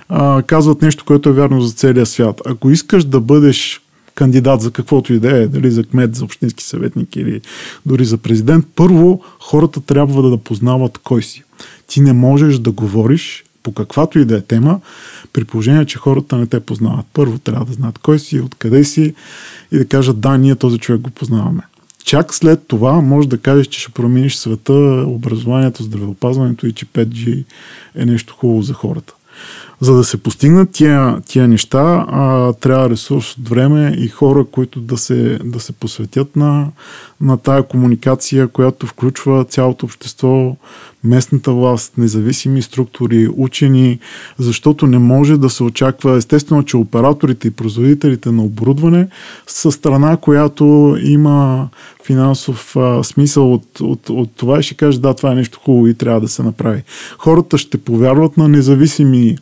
а, 0.09 0.43
казват 0.43 0.81
нещо, 0.81 1.05
което 1.05 1.29
е 1.29 1.33
вярно 1.33 1.61
за 1.61 1.73
целия 1.73 2.05
свят. 2.05 2.41
Ако 2.45 2.69
искаш 2.69 3.03
да 3.03 3.19
бъдеш 3.19 3.81
кандидат 4.15 4.61
за 4.61 4.71
каквото 4.71 5.13
и 5.13 5.19
да 5.19 5.37
е, 5.37 5.47
дали 5.47 5.71
за 5.71 5.83
кмет, 5.83 6.15
за 6.15 6.25
общински 6.25 6.63
съветник 6.63 7.15
или 7.15 7.41
дори 7.85 8.05
за 8.05 8.17
президент, 8.17 8.65
първо 8.75 9.21
хората 9.39 9.81
трябва 9.81 10.29
да, 10.29 10.37
познават 10.37 10.97
кой 10.97 11.23
си. 11.23 11.43
Ти 11.87 12.01
не 12.01 12.13
можеш 12.13 12.59
да 12.59 12.71
говориш 12.71 13.43
по 13.63 13.73
каквато 13.73 14.19
и 14.19 14.25
да 14.25 14.37
е 14.37 14.41
тема, 14.41 14.79
при 15.33 15.43
положение, 15.43 15.85
че 15.85 15.97
хората 15.97 16.37
не 16.37 16.45
те 16.45 16.59
познават. 16.59 17.05
Първо 17.13 17.39
трябва 17.39 17.65
да 17.65 17.73
знаят 17.73 17.97
кой 17.97 18.19
си, 18.19 18.39
откъде 18.39 18.83
си 18.83 19.13
и 19.71 19.77
да 19.77 19.87
кажат 19.87 20.19
да, 20.19 20.37
ние 20.37 20.55
този 20.55 20.77
човек 20.77 21.01
го 21.01 21.09
познаваме. 21.09 21.63
Чак 22.09 22.33
след 22.33 22.67
това 22.67 23.01
може 23.01 23.29
да 23.29 23.37
кажеш, 23.37 23.67
че 23.67 23.79
ще 23.79 23.91
промениш 23.91 24.35
света, 24.35 25.03
образованието, 25.07 25.83
здравеопазването 25.83 26.67
и 26.67 26.73
че 26.73 26.85
5G 26.85 27.43
е 27.95 28.05
нещо 28.05 28.33
хубаво 28.33 28.61
за 28.61 28.73
хората. 28.73 29.13
За 29.81 29.95
да 29.95 30.03
се 30.03 30.17
постигнат 30.17 30.71
тия, 30.71 31.21
тия 31.21 31.47
неща, 31.47 32.05
а, 32.07 32.53
трябва 32.53 32.89
ресурс 32.89 33.37
от 33.37 33.49
време 33.49 33.95
и 33.97 34.07
хора, 34.07 34.45
които 34.51 34.81
да 34.81 34.97
се, 34.97 35.39
да 35.43 35.59
се 35.59 35.71
посветят 35.71 36.35
на, 36.35 36.67
на 37.21 37.37
тая 37.37 37.63
комуникация, 37.63 38.47
която 38.47 38.87
включва 38.87 39.45
цялото 39.45 39.85
общество, 39.85 40.55
местната 41.03 41.53
власт, 41.53 41.93
независими 41.97 42.61
структури, 42.61 43.29
учени, 43.37 43.99
защото 44.37 44.87
не 44.87 44.99
може 44.99 45.37
да 45.37 45.49
се 45.49 45.63
очаква, 45.63 46.17
естествено, 46.17 46.63
че 46.63 46.77
операторите 46.77 47.47
и 47.47 47.51
производителите 47.51 48.31
на 48.31 48.43
оборудване 48.43 49.07
са 49.47 49.71
страна, 49.71 50.17
която 50.17 50.97
има 51.03 51.69
финансов 52.05 52.75
а, 52.75 53.03
смисъл 53.03 53.53
от, 53.53 53.79
от, 53.81 54.09
от 54.09 54.31
това 54.35 54.59
и 54.59 54.63
ще 54.63 54.75
каже 54.75 54.99
да, 54.99 55.13
това 55.13 55.31
е 55.31 55.35
нещо 55.35 55.59
хубаво 55.63 55.87
и 55.87 55.93
трябва 55.93 56.21
да 56.21 56.27
се 56.27 56.43
направи. 56.43 56.83
Хората 57.17 57.57
ще 57.57 57.77
повярват 57.77 58.37
на 58.37 58.47
независими 58.47 59.37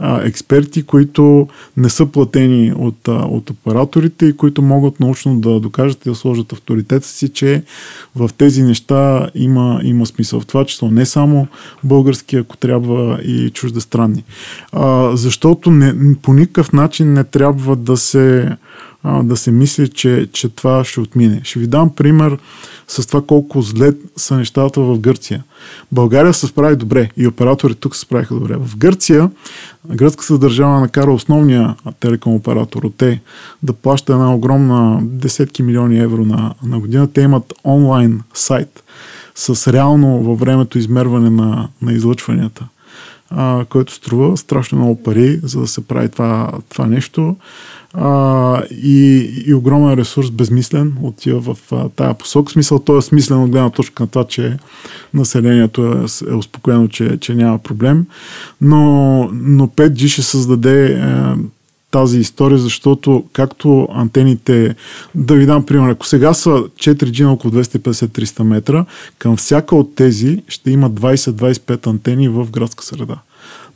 а, 0.00 0.22
експерти, 0.22 0.82
които 0.82 1.48
не 1.76 1.88
са 1.88 2.06
платени 2.06 2.72
от, 2.76 3.08
а, 3.08 3.12
от 3.12 3.50
операторите 3.50 4.26
и 4.26 4.36
които 4.36 4.62
могат 4.62 5.00
научно 5.00 5.40
да 5.40 5.60
докажат 5.60 6.06
и 6.06 6.08
да 6.08 6.14
сложат 6.14 6.52
авторитета 6.52 7.06
си, 7.06 7.28
че 7.28 7.62
в 8.16 8.30
тези 8.38 8.62
неща 8.62 9.30
има, 9.34 9.80
има 9.82 10.06
смисъл. 10.06 10.40
В 10.40 10.46
това 10.46 10.64
число 10.64 10.90
не 10.90 11.06
само 11.06 11.46
български, 11.84 12.36
ако 12.36 12.56
трябва 12.56 13.20
и 13.22 13.50
чуждестранни. 13.50 14.24
А, 14.72 15.16
защото 15.16 15.70
не, 15.70 16.16
по 16.22 16.32
никакъв 16.32 16.72
начин 16.72 17.12
не 17.12 17.24
трябва 17.24 17.76
да 17.76 17.96
се 17.96 18.56
а, 19.02 19.22
да 19.22 19.36
се 19.36 19.50
мисли, 19.50 19.88
че, 19.88 20.28
че 20.32 20.48
това 20.48 20.84
ще 20.84 21.00
отмине. 21.00 21.40
Ще 21.44 21.58
ви 21.58 21.66
дам 21.66 21.94
пример 21.94 22.38
с 22.88 23.06
това 23.06 23.22
колко 23.26 23.62
зле 23.62 23.92
са 24.16 24.36
нещата 24.36 24.80
в 24.80 24.98
Гърция. 24.98 25.44
България 25.92 26.34
се 26.34 26.46
справи 26.46 26.76
добре 26.76 27.10
и 27.16 27.26
оператори 27.26 27.74
тук 27.74 27.96
се 27.96 28.00
справиха 28.00 28.34
добре. 28.34 28.56
В 28.56 28.76
Гърция 28.76 29.30
гръцката 29.86 30.38
държава 30.38 30.80
накара 30.80 31.12
основния 31.12 31.74
телеком 32.00 32.34
оператор 32.34 32.82
от 32.82 32.94
те 32.96 33.20
да 33.62 33.72
плаща 33.72 34.12
една 34.12 34.34
огромна 34.34 34.98
десетки 35.02 35.62
милиони 35.62 35.98
евро 35.98 36.24
на, 36.24 36.54
на 36.62 36.80
година. 36.80 37.12
Те 37.12 37.20
имат 37.20 37.54
онлайн 37.64 38.20
сайт 38.34 38.82
с 39.34 39.72
реално 39.72 40.22
във 40.22 40.40
времето 40.40 40.78
измерване 40.78 41.30
на, 41.30 41.68
на 41.82 41.92
излъчванията 41.92 42.68
а, 43.30 43.64
който 43.68 43.92
струва 43.92 44.36
страшно 44.36 44.78
много 44.78 45.02
пари, 45.02 45.40
за 45.42 45.60
да 45.60 45.66
се 45.66 45.86
прави 45.86 46.08
това, 46.08 46.52
това 46.68 46.86
нещо 46.86 47.36
а, 47.94 48.62
и, 48.70 49.30
и 49.46 49.54
огромен 49.54 49.94
ресурс 49.94 50.30
безмислен 50.30 50.96
отива 51.02 51.54
в 51.54 51.72
а, 51.72 51.88
тая 51.88 52.14
посок. 52.14 52.50
Смисъл, 52.50 52.78
той 52.78 52.98
е 52.98 53.02
смислен 53.02 53.42
от 53.42 53.50
гледна 53.50 53.70
точка 53.70 54.02
на 54.02 54.06
това, 54.06 54.24
че 54.24 54.56
населението 55.14 55.86
е, 55.86 56.30
е 56.30 56.34
успокоено, 56.34 56.88
че, 56.88 57.18
че 57.20 57.34
няма 57.34 57.58
проблем. 57.58 58.06
Но, 58.60 59.30
но 59.32 59.66
5G 59.66 60.06
ще 60.06 60.22
създаде 60.22 60.92
е, 60.92 61.04
тази 61.90 62.18
история, 62.18 62.58
защото 62.58 63.24
както 63.32 63.88
антените, 63.92 64.74
да 65.14 65.34
ви 65.34 65.46
дам 65.46 65.66
пример, 65.66 65.90
ако 65.90 66.06
сега 66.06 66.34
са 66.34 66.50
4G 66.50 67.24
на 67.24 67.32
около 67.32 67.54
250-300 67.54 68.42
метра, 68.42 68.84
към 69.18 69.36
всяка 69.36 69.76
от 69.76 69.94
тези 69.94 70.42
ще 70.48 70.70
има 70.70 70.90
20-25 70.90 71.86
антени 71.86 72.28
в 72.28 72.50
градска 72.50 72.84
среда 72.84 73.16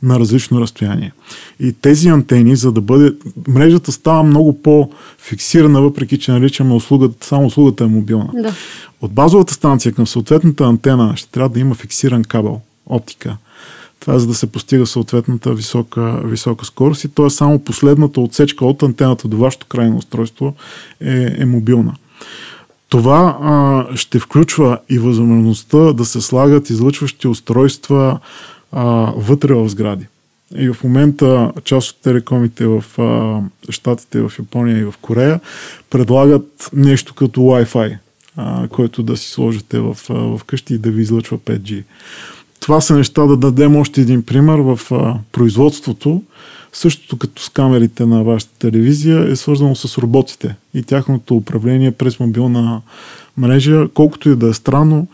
на 0.03 0.19
различно 0.19 0.61
разстояние. 0.61 1.11
И 1.59 1.73
тези 1.73 2.07
антени, 2.07 2.55
за 2.55 2.71
да 2.71 2.81
бъде... 2.81 3.15
Мрежата 3.47 3.91
става 3.91 4.23
много 4.23 4.61
по-фиксирана, 4.61 5.81
въпреки 5.81 6.19
че 6.19 6.31
наричаме 6.31 6.73
услугата, 6.73 7.27
само 7.27 7.45
услугата 7.45 7.83
е 7.83 7.87
мобилна. 7.87 8.29
Да. 8.33 8.53
От 9.01 9.11
базовата 9.11 9.53
станция 9.53 9.93
към 9.93 10.07
съответната 10.07 10.63
антена 10.63 11.13
ще 11.17 11.31
трябва 11.31 11.49
да 11.49 11.59
има 11.59 11.75
фиксиран 11.75 12.23
кабел, 12.23 12.61
оптика. 12.85 13.37
Това 13.99 14.15
е 14.15 14.19
за 14.19 14.27
да 14.27 14.33
се 14.33 14.51
постига 14.51 14.85
съответната 14.85 15.53
висока, 15.53 16.21
висока 16.25 16.65
скорост 16.65 17.03
и 17.03 17.07
то 17.07 17.25
е 17.25 17.29
само 17.29 17.59
последната 17.59 18.21
отсечка 18.21 18.65
от 18.65 18.83
антената 18.83 19.27
до 19.27 19.37
вашето 19.37 19.65
крайно 19.65 19.97
устройство 19.97 20.53
е, 21.01 21.35
е 21.37 21.45
мобилна. 21.45 21.95
Това 22.89 23.37
а, 23.41 23.85
ще 23.97 24.19
включва 24.19 24.79
и 24.89 24.99
възможността 24.99 25.93
да 25.93 26.05
се 26.05 26.21
слагат 26.21 26.69
излъчващи 26.69 27.27
устройства 27.27 28.19
а, 28.71 29.13
вътре 29.17 29.53
в 29.53 29.69
сгради. 29.69 30.07
И 30.55 30.69
в 30.69 30.83
момента 30.83 31.51
част 31.63 31.91
от 31.91 32.01
телекомите 32.01 32.65
в 32.65 32.83
а, 32.99 33.41
Штатите, 33.71 34.21
в 34.21 34.31
Япония 34.39 34.79
и 34.79 34.83
в 34.83 34.93
Корея 35.01 35.39
предлагат 35.89 36.69
нещо 36.73 37.13
като 37.13 37.39
Wi-Fi, 37.39 37.97
а, 38.37 38.67
който 38.67 39.03
да 39.03 39.17
си 39.17 39.29
сложите 39.29 39.79
в, 39.79 39.97
а, 40.09 40.13
в 40.13 40.41
къщи 40.43 40.73
и 40.73 40.77
да 40.77 40.91
ви 40.91 41.01
излъчва 41.01 41.37
5G. 41.37 41.83
Това 42.59 42.81
са 42.81 42.95
неща 42.95 43.25
да 43.25 43.37
дадем 43.37 43.75
още 43.75 44.01
един 44.01 44.23
пример 44.23 44.59
в 44.59 44.79
а, 44.91 45.15
производството. 45.31 46.23
Същото 46.73 47.17
като 47.17 47.41
с 47.41 47.49
камерите 47.49 48.05
на 48.05 48.23
вашата 48.23 48.59
телевизия 48.59 49.31
е 49.31 49.35
свързано 49.35 49.75
с 49.75 49.97
роботите 49.97 50.55
и 50.73 50.83
тяхното 50.83 51.35
управление 51.35 51.91
през 51.91 52.19
мобилна 52.19 52.81
мрежа, 53.37 53.87
колкото 53.93 54.29
и 54.29 54.35
да 54.35 54.47
е 54.49 54.53
странно 54.53 55.07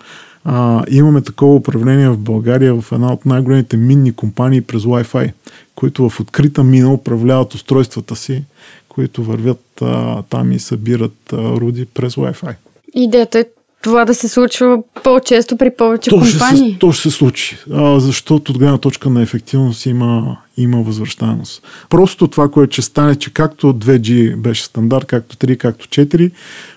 а, 0.46 0.84
имаме 0.90 1.22
такова 1.22 1.56
управление 1.56 2.10
в 2.10 2.18
България 2.18 2.82
в 2.82 2.92
една 2.92 3.14
от 3.14 3.26
най-големите 3.26 3.78
минни 3.78 4.14
компании 4.14 4.62
през 4.62 4.84
Wi-Fi, 4.84 5.32
които 5.76 6.10
в 6.10 6.20
открита 6.20 6.64
мина 6.64 6.94
управляват 6.94 7.54
устройствата 7.54 8.16
си, 8.16 8.44
които 8.90 9.24
вървят 9.24 9.82
а, 9.82 10.22
там 10.22 10.52
и 10.52 10.60
събират 10.60 11.34
а, 11.34 11.38
руди 11.38 11.86
през 11.86 12.16
Wi-Fi. 12.16 12.56
Идеята 12.94 13.40
е 13.40 13.46
това 13.82 14.06
да 14.06 14.16
се 14.16 14.28
случва 14.28 14.80
по-често 15.04 15.58
при 15.58 15.72
повече 15.78 16.10
то 16.10 16.20
компании. 16.20 16.62
Ще 16.64 16.74
се, 16.74 16.80
то 16.80 16.92
ще 16.92 17.02
се 17.02 17.18
случи, 17.18 17.58
а, 17.74 18.00
защото 18.00 18.52
от 18.52 18.58
гледна 18.58 18.78
точка 18.78 19.10
на 19.10 19.22
ефективност 19.22 19.86
има, 19.86 20.38
има 20.58 20.82
възвръщаемост. 20.82 21.64
Просто 21.90 22.28
това, 22.28 22.50
което 22.50 22.74
ще 22.74 22.82
стане, 22.82 23.16
че 23.16 23.34
както 23.34 23.74
2G 23.74 24.36
беше 24.36 24.64
стандарт, 24.64 25.06
както 25.06 25.36
3, 25.36 25.58
както 25.58 25.88
4, 25.88 26.32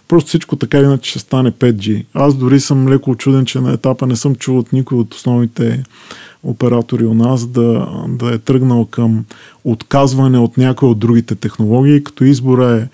просто 0.09 0.29
всичко 0.29 0.57
така 0.57 0.79
или 0.79 0.85
иначе 0.85 1.11
ще 1.11 1.19
стане 1.19 1.53
5G. 1.53 2.05
Аз 2.15 2.35
дори 2.35 2.61
съм 2.61 2.89
леко 2.89 3.11
очуден, 3.11 3.47
че 3.47 3.61
на 3.61 3.73
етапа 3.73 4.07
не 4.07 4.17
съм 4.17 4.35
чул 4.35 4.59
от 4.59 4.73
никой 4.73 4.99
от 4.99 5.15
основните 5.15 5.83
оператори 6.43 7.05
у 7.05 7.15
нас 7.15 7.47
да, 7.47 7.89
да 8.09 8.35
е 8.35 8.39
тръгнал 8.39 8.85
към 8.85 9.25
отказване 9.65 10.39
от 10.39 10.57
някои 10.57 10.89
от 10.89 10.99
другите 10.99 11.35
технологии, 11.35 12.05
като 12.05 12.25
избора 12.25 12.81
е 12.83 12.89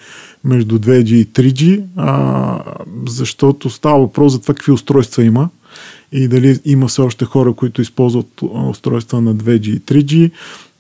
между 0.45 0.79
2G 0.79 1.13
и 1.15 1.27
3G, 1.27 1.83
а, 1.97 2.59
защото 3.07 3.71
става 3.71 4.01
въпрос 4.01 4.33
за 4.33 4.41
това 4.41 4.55
какви 4.55 4.73
устройства 4.73 5.25
има 5.25 5.49
и 6.13 6.29
дали 6.29 6.61
има 6.65 6.89
все 6.89 7.01
още 7.01 7.25
хора, 7.25 7.53
които 7.53 7.83
използват 7.83 8.43
устройства 8.43 9.21
на 9.21 9.35
2G 9.35 9.69
и 9.69 9.81
3G. 9.81 10.31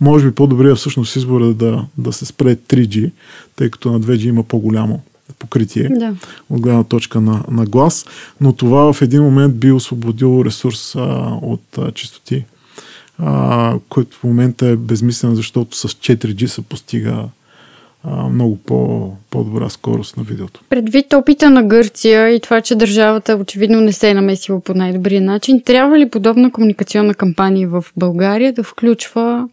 Може 0.00 0.26
би 0.26 0.34
по-добре 0.34 0.74
всъщност 0.74 1.16
избора 1.16 1.46
е 1.46 1.52
да, 1.52 1.86
да 1.98 2.12
се 2.12 2.26
спре 2.26 2.56
3G, 2.56 3.10
тъй 3.56 3.70
като 3.70 3.92
на 3.92 4.00
2G 4.00 4.24
има 4.24 4.42
по-голямо 4.42 5.02
покритие 5.38 5.88
да. 5.88 6.14
от 6.50 6.60
гледна 6.60 6.84
точка 6.84 7.20
на, 7.20 7.44
на 7.50 7.64
глас, 7.66 8.06
но 8.40 8.52
това 8.52 8.92
в 8.92 9.02
един 9.02 9.22
момент 9.22 9.56
би 9.56 9.72
освободило 9.72 10.44
ресурс 10.44 10.94
а, 10.94 11.00
от 11.42 11.78
а, 11.78 11.92
чистоти, 11.92 12.44
а, 13.18 13.74
който 13.88 14.16
в 14.16 14.24
момента 14.24 14.66
е 14.66 14.76
безмислен, 14.76 15.34
защото 15.34 15.76
с 15.76 15.88
4G 15.88 16.46
се 16.46 16.62
постига 16.62 17.24
а, 18.04 18.28
много 18.28 18.56
по, 18.56 19.10
по-добра 19.30 19.68
скорост 19.68 20.16
на 20.16 20.22
видеото. 20.22 20.60
Предвид 20.68 21.12
опита 21.12 21.50
на 21.50 21.62
Гърция 21.62 22.28
и 22.30 22.40
това, 22.40 22.60
че 22.60 22.74
държавата 22.74 23.36
очевидно 23.40 23.80
не 23.80 23.92
се 23.92 24.10
е 24.10 24.14
намесила 24.14 24.60
по 24.60 24.74
най-добрия 24.74 25.20
начин, 25.20 25.62
трябва 25.64 25.98
ли 25.98 26.10
подобна 26.10 26.52
комуникационна 26.52 27.14
кампания 27.14 27.68
в 27.68 27.84
България 27.96 28.52
да 28.52 28.62
включва 28.62 29.48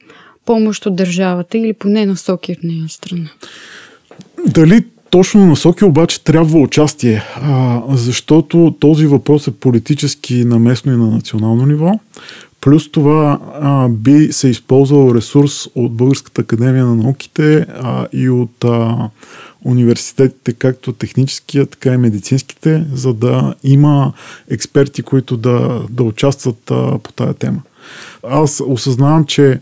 помощ 0.45 0.85
от 0.85 0.95
държавата 0.95 1.57
или 1.57 1.73
поне 1.73 2.05
насоки 2.05 2.51
от 2.51 2.63
нея 2.63 2.89
страна? 2.89 3.29
Дали 4.47 4.85
точно 5.09 5.45
насоки 5.45 5.85
обаче 5.85 6.23
трябва 6.23 6.59
участие, 6.59 7.23
а, 7.35 7.81
защото 7.89 8.75
този 8.79 9.05
въпрос 9.05 9.47
е 9.47 9.51
политически 9.51 10.45
на 10.45 10.59
местно 10.59 10.93
и 10.93 10.95
на 10.95 11.11
национално 11.11 11.65
ниво. 11.65 11.99
Плюс 12.67 12.91
това 12.91 13.39
а, 13.61 13.89
би 13.89 14.33
се 14.33 14.47
използвал 14.47 15.15
ресурс 15.15 15.67
от 15.75 15.93
Българската 15.93 16.41
академия 16.41 16.85
на 16.85 16.95
науките 16.95 17.65
а, 17.69 18.07
и 18.13 18.29
от 18.29 18.63
а, 18.63 19.09
университетите, 19.65 20.53
както 20.53 20.93
техническия, 20.93 21.65
така 21.65 21.93
и 21.93 21.97
медицинските, 21.97 22.85
за 22.93 23.13
да 23.13 23.55
има 23.63 24.13
експерти, 24.49 25.01
които 25.01 25.37
да, 25.37 25.81
да 25.89 26.03
участват 26.03 26.71
а, 26.71 26.99
по 26.99 27.11
тая 27.11 27.33
тема. 27.33 27.61
Аз 28.23 28.61
осъзнавам, 28.67 29.25
че 29.25 29.59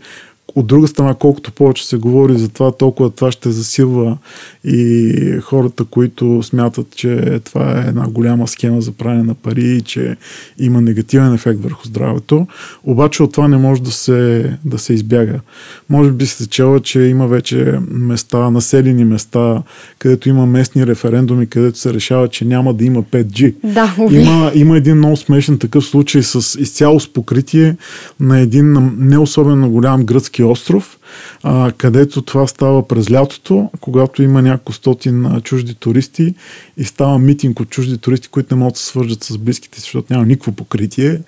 от 0.56 0.66
друга 0.66 0.88
страна, 0.88 1.14
колкото 1.14 1.52
повече 1.52 1.86
се 1.86 1.96
говори 1.96 2.38
за 2.38 2.48
това, 2.48 2.72
толкова 2.72 3.10
това 3.10 3.32
ще 3.32 3.50
засилва 3.50 4.18
и 4.64 5.38
хората, 5.42 5.84
които 5.84 6.42
смятат, 6.42 6.86
че 6.96 7.40
това 7.44 7.78
е 7.78 7.88
една 7.88 8.08
голяма 8.08 8.48
схема 8.48 8.80
за 8.80 8.92
правене 8.92 9.22
на 9.22 9.34
пари 9.34 9.76
и 9.76 9.80
че 9.80 10.16
има 10.58 10.80
негативен 10.80 11.34
ефект 11.34 11.60
върху 11.60 11.86
здравето. 11.86 12.46
Обаче 12.84 13.22
от 13.22 13.32
това 13.32 13.48
не 13.48 13.56
може 13.56 13.82
да 13.82 13.90
се, 13.90 14.52
да 14.64 14.78
се 14.78 14.92
избяга. 14.94 15.40
Може 15.88 16.10
би 16.10 16.26
се 16.26 16.48
чела, 16.48 16.80
че 16.80 17.00
има 17.00 17.26
вече 17.26 17.78
места, 17.90 18.50
населени 18.50 19.04
места, 19.04 19.62
където 19.98 20.28
има 20.28 20.46
местни 20.46 20.86
референдуми, 20.86 21.46
където 21.46 21.78
се 21.78 21.94
решава, 21.94 22.28
че 22.28 22.44
няма 22.44 22.74
да 22.74 22.84
има 22.84 23.02
5G. 23.02 23.54
Да, 23.64 23.94
има, 24.10 24.52
има 24.54 24.76
един 24.76 24.96
много 24.96 25.16
смешен 25.16 25.58
такъв 25.58 25.84
случай 25.84 26.22
с 26.22 26.60
изцяло 26.60 27.00
с 27.00 27.12
покритие 27.12 27.76
на 28.20 28.40
един 28.40 28.92
не 28.98 29.18
особено 29.18 29.70
голям 29.70 30.04
гръцки 30.04 30.45
остров, 30.46 30.98
а, 31.42 31.72
където 31.76 32.22
това 32.22 32.46
става 32.46 32.88
през 32.88 33.10
лятото, 33.10 33.70
когато 33.80 34.22
има 34.22 34.42
няколко 34.42 34.72
стотин 34.72 35.40
чужди 35.42 35.74
туристи 35.74 36.34
и 36.76 36.84
става 36.84 37.18
митинг 37.18 37.60
от 37.60 37.70
чужди 37.70 37.98
туристи, 37.98 38.28
които 38.28 38.54
не 38.54 38.58
могат 38.58 38.74
да 38.74 38.80
се 38.80 38.86
свържат 38.86 39.24
с 39.24 39.38
близките, 39.38 39.80
защото 39.80 40.12
няма 40.12 40.26
никакво 40.26 40.52
покритие 40.52 41.20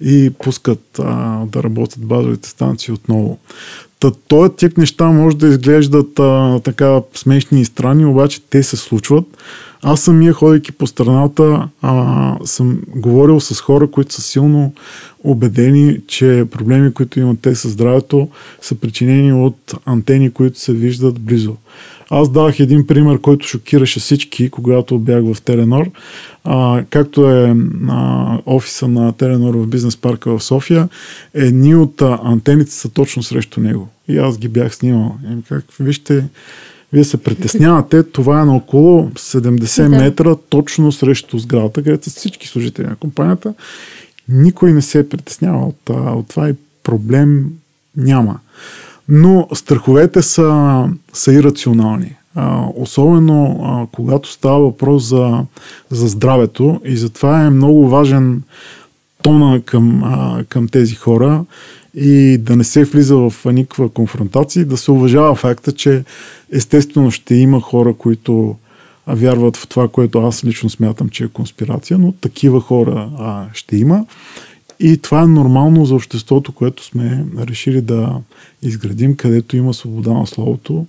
и 0.00 0.32
пускат 0.42 0.98
а, 0.98 1.40
да 1.46 1.62
работят 1.62 2.00
базовите 2.00 2.48
станции 2.48 2.94
отново. 2.94 3.38
Та, 4.00 4.10
този 4.10 4.52
тип 4.56 4.78
неща 4.78 5.04
може 5.04 5.36
да 5.36 5.48
изглеждат 5.48 6.18
а, 6.18 6.60
така 6.64 7.00
смешни 7.14 7.60
и 7.60 7.64
странни, 7.64 8.04
обаче 8.04 8.40
те 8.50 8.62
се 8.62 8.76
случват. 8.76 9.24
Аз 9.82 10.00
самия, 10.00 10.32
ходейки 10.32 10.72
по 10.72 10.86
страната, 10.86 11.68
а, 11.82 12.36
съм 12.44 12.78
говорил 12.96 13.40
с 13.40 13.60
хора, 13.60 13.90
които 13.90 14.14
са 14.14 14.22
силно 14.22 14.72
убедени, 15.24 16.00
че 16.06 16.44
проблеми, 16.50 16.94
които 16.94 17.20
имат 17.20 17.40
те 17.40 17.54
със 17.54 17.72
здравето, 17.72 18.28
са 18.60 18.74
причинени 18.74 19.32
от 19.32 19.74
антени, 19.84 20.30
които 20.30 20.60
се 20.60 20.72
виждат 20.72 21.20
близо. 21.20 21.56
Аз 22.10 22.30
давах 22.30 22.60
един 22.60 22.86
пример, 22.86 23.20
който 23.20 23.46
шокираше 23.46 24.00
всички, 24.00 24.50
когато 24.50 24.98
бях 24.98 25.24
в 25.24 25.42
Теленор. 25.42 25.90
А, 26.44 26.84
както 26.90 27.30
е 27.30 27.56
а, 27.88 28.38
офиса 28.46 28.88
на 28.88 29.12
Теленор 29.12 29.54
в 29.54 29.66
бизнес 29.66 29.96
парка 29.96 30.38
в 30.38 30.44
София, 30.44 30.88
едни 31.34 31.74
от 31.74 32.02
а, 32.02 32.18
антените 32.24 32.70
са 32.70 32.88
точно 32.88 33.22
срещу 33.22 33.60
него. 33.60 33.88
И 34.08 34.18
аз 34.18 34.38
ги 34.38 34.48
бях 34.48 34.74
снимал. 34.74 35.16
Как, 35.48 35.64
вижте, 35.80 36.24
вие 36.92 37.04
се 37.04 37.16
притеснявате, 37.16 38.02
това 38.02 38.40
е 38.40 38.44
на 38.44 38.56
около 38.56 39.10
70 39.10 39.88
да. 39.88 39.96
метра 39.96 40.36
точно 40.48 40.92
срещу 40.92 41.38
сградата, 41.38 41.82
където 41.82 42.10
са 42.10 42.16
всички 42.16 42.48
служители 42.48 42.86
на 42.86 42.96
компанията. 42.96 43.54
Никой 44.28 44.72
не 44.72 44.82
се 44.82 44.98
е 44.98 45.08
притеснявал 45.08 45.68
от, 45.68 45.90
от 45.90 46.28
това 46.28 46.48
и 46.48 46.54
проблем 46.82 47.44
няма. 47.96 48.38
Но 49.08 49.48
страховете 49.54 50.22
са, 50.22 50.84
са 51.12 51.32
ирационални. 51.32 52.16
А, 52.34 52.66
особено 52.76 53.60
а, 53.64 53.86
когато 53.92 54.32
става 54.32 54.58
въпрос 54.58 55.04
за, 55.04 55.44
за 55.90 56.08
здравето 56.08 56.80
и 56.84 56.96
затова 56.96 57.42
е 57.42 57.50
много 57.50 57.88
важен 57.88 58.42
тона 59.22 59.62
към, 59.62 60.02
а, 60.04 60.44
към 60.48 60.68
тези 60.68 60.94
хора 60.94 61.44
и 61.96 62.38
да 62.38 62.56
не 62.56 62.64
се 62.64 62.84
влиза 62.84 63.16
в 63.16 63.32
никаква 63.52 63.88
конфронтация, 63.88 64.66
да 64.66 64.76
се 64.76 64.90
уважава 64.90 65.34
факта, 65.34 65.72
че 65.72 66.04
естествено 66.52 67.10
ще 67.10 67.34
има 67.34 67.60
хора, 67.60 67.94
които 67.94 68.56
вярват 69.06 69.56
в 69.56 69.68
това, 69.68 69.88
което 69.88 70.18
аз 70.18 70.44
лично 70.44 70.70
смятам, 70.70 71.08
че 71.08 71.24
е 71.24 71.28
конспирация, 71.28 71.98
но 71.98 72.12
такива 72.12 72.60
хора 72.60 73.10
а, 73.18 73.44
ще 73.52 73.76
има. 73.76 74.06
И 74.80 74.98
това 74.98 75.22
е 75.22 75.26
нормално 75.26 75.84
за 75.84 75.94
обществото, 75.94 76.52
което 76.52 76.84
сме 76.84 77.24
решили 77.38 77.80
да 77.80 78.20
изградим, 78.62 79.16
където 79.16 79.56
има 79.56 79.74
свобода 79.74 80.12
на 80.12 80.26
словото 80.26 80.86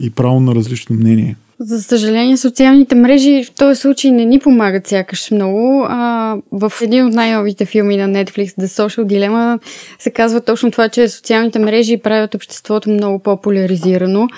и 0.00 0.10
право 0.10 0.40
на 0.40 0.54
различно 0.54 0.96
мнение. 0.96 1.36
За 1.66 1.82
съжаление, 1.82 2.36
социалните 2.36 2.94
мрежи 2.94 3.44
в 3.44 3.54
този 3.54 3.80
случай 3.80 4.10
не 4.10 4.24
ни 4.24 4.38
помагат 4.38 4.86
сякаш 4.86 5.30
много. 5.30 5.86
А, 5.88 6.36
в 6.52 6.72
един 6.82 7.06
от 7.06 7.14
най-новите 7.14 7.64
филми 7.64 7.96
на 7.96 8.08
Netflix, 8.08 8.46
The 8.46 8.66
Social 8.66 9.04
Dilemma, 9.04 9.58
се 9.98 10.10
казва 10.10 10.40
точно 10.40 10.70
това, 10.70 10.88
че 10.88 11.08
социалните 11.08 11.58
мрежи 11.58 11.96
правят 11.96 12.34
обществото 12.34 12.90
много 12.90 13.18
по-поляризирано. 13.18 14.28